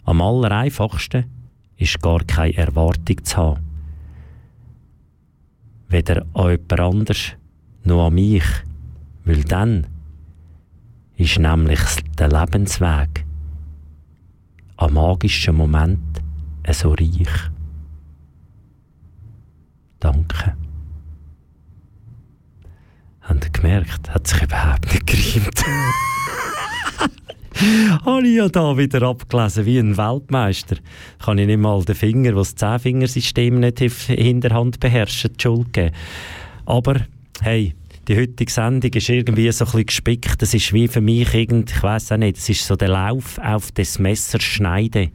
[0.04, 1.24] Am allereinfachsten
[1.76, 3.64] ist gar keine Erwartung zu haben.
[5.88, 7.32] Weder an jemand anders
[7.84, 8.44] noch an mich,
[9.24, 9.86] weil dann
[11.16, 11.80] ist nämlich
[12.18, 13.24] der Lebensweg
[14.76, 16.00] an magischen Moment
[16.72, 17.50] so reich.
[20.00, 20.56] Danke.
[23.22, 24.10] Habt ihr gemerkt?
[24.10, 25.64] Hat sich überhaupt nicht gereimt.
[28.04, 30.76] habe ich ja da wieder abgelesen, wie ein Weltmeister.
[31.24, 35.72] Kann ich nicht mal den Finger, das Zehnfingersystem nicht in der Hand beherrscht, die Schuld
[35.72, 35.94] geben.
[36.66, 36.96] Aber,
[37.40, 37.74] hey,
[38.08, 40.42] die heutige Sendung ist irgendwie so ein bisschen gespickt.
[40.42, 43.38] Das ist wie für mich irgend, ich weiß auch nicht, es ist so der Lauf
[43.38, 45.10] auf das Messer schneiden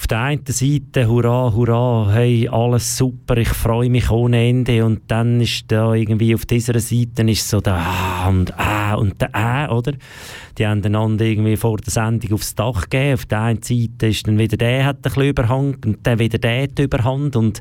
[0.00, 4.82] auf der einen Seite, hurra, hurra, hey, alles super, ich freue mich ohne Ende.
[4.82, 9.20] Und dann ist da irgendwie auf dieser Seite ist so der Ah und Ah und
[9.20, 9.92] der Ah, oder?
[10.56, 13.12] Die haben einander irgendwie vor der Sendung aufs Dach gegeben.
[13.12, 16.38] Auf der einen Seite ist dann wieder der hat ein bisschen Überhand und dann wieder
[16.38, 17.36] der hat Überhand.
[17.36, 17.60] Und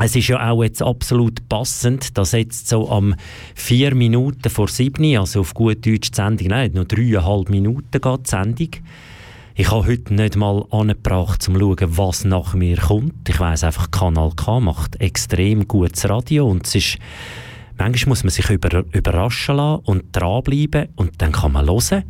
[0.00, 3.14] es ist ja auch jetzt absolut passend, dass jetzt so am
[3.54, 8.26] vier Minuten vor sieben, also auf gut Deutsch die Sendung, nein, noch dreieinhalb Minuten geht
[8.26, 8.68] die Sendung,
[9.56, 13.28] ich habe heute nicht mal angebracht, um zu schauen, was nach mir kommt.
[13.28, 16.98] Ich weiß einfach, Kanal K macht extrem gutes Radio und es ist,
[17.78, 22.02] manchmal muss man sich über, überraschen lassen und dranbleiben und dann kann man hören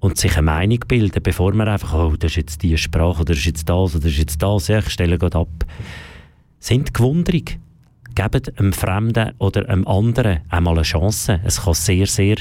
[0.00, 3.34] und sich eine Meinung bilden, bevor man einfach, oh, das ist jetzt die Sprache oder
[3.34, 5.66] das ist jetzt das oder das ist jetzt das, ja, ich stelle gerade ab.
[6.60, 7.58] Sind gewundrig.
[8.14, 11.40] Gebt einem Fremden oder einem anderen einmal eine Chance.
[11.44, 12.36] Es kann sehr, sehr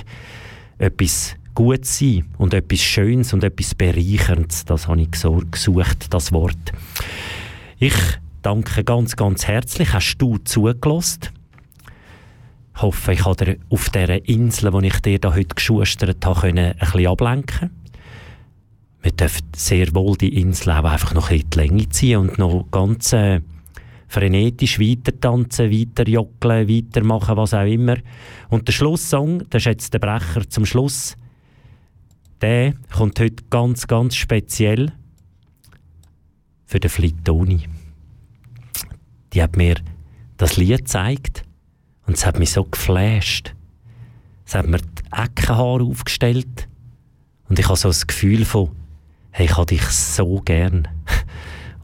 [0.79, 4.65] etwas gut sein und etwas Schönes und etwas Bereicherndes.
[4.65, 6.71] Das habe ich gesucht, das Wort.
[7.79, 7.95] Ich
[8.41, 9.93] danke ganz, ganz herzlich.
[9.93, 11.29] Hast du zugelassen?
[12.75, 16.47] Ich hoffe, ich konnte dir auf dieser Insel, die ich dir da heute geschustert habe,
[16.47, 17.71] ein bisschen ablenken
[19.01, 22.65] Wir dürfen sehr wohl die Insel auch einfach noch in die Länge ziehen und noch
[22.69, 23.41] ganz äh,
[24.07, 27.97] frenetisch weiter tanzen, weiter joggeln, weitermachen, was auch immer.
[28.49, 31.17] Und der Schlusssong, das ist jetzt der Brecher zum Schluss,
[32.41, 34.91] der kommt heute ganz, ganz speziell
[36.65, 37.67] für den Flittoni.
[39.33, 39.75] Die hat mir
[40.37, 41.43] das Lied gezeigt
[42.05, 43.53] und es hat mich so geflasht.
[44.45, 46.67] Es hat mir die Eckenhaare aufgestellt
[47.49, 48.71] und ich habe so das Gefühl von,
[49.31, 50.87] hey, ich habe dich so gern.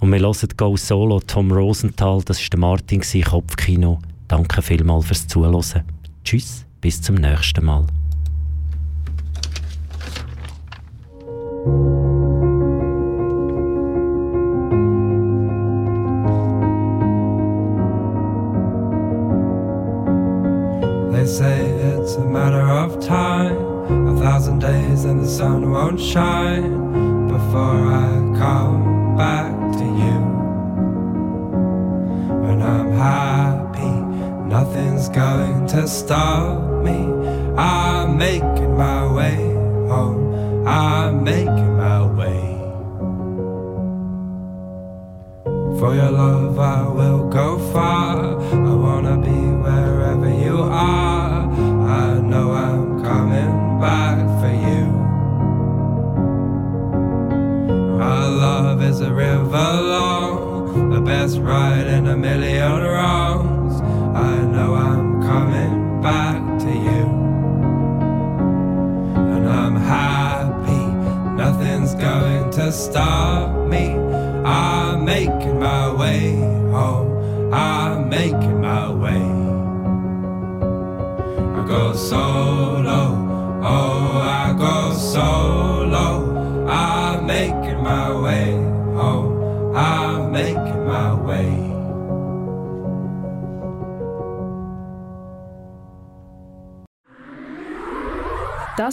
[0.03, 4.01] Und wir hören Go Solo, Tom Rosenthal, das ist der Martin, Kopfkino.
[4.27, 5.85] Danke vielmals fürs Zuhören.
[6.25, 7.87] Tschüss, bis zum nächsten Mal.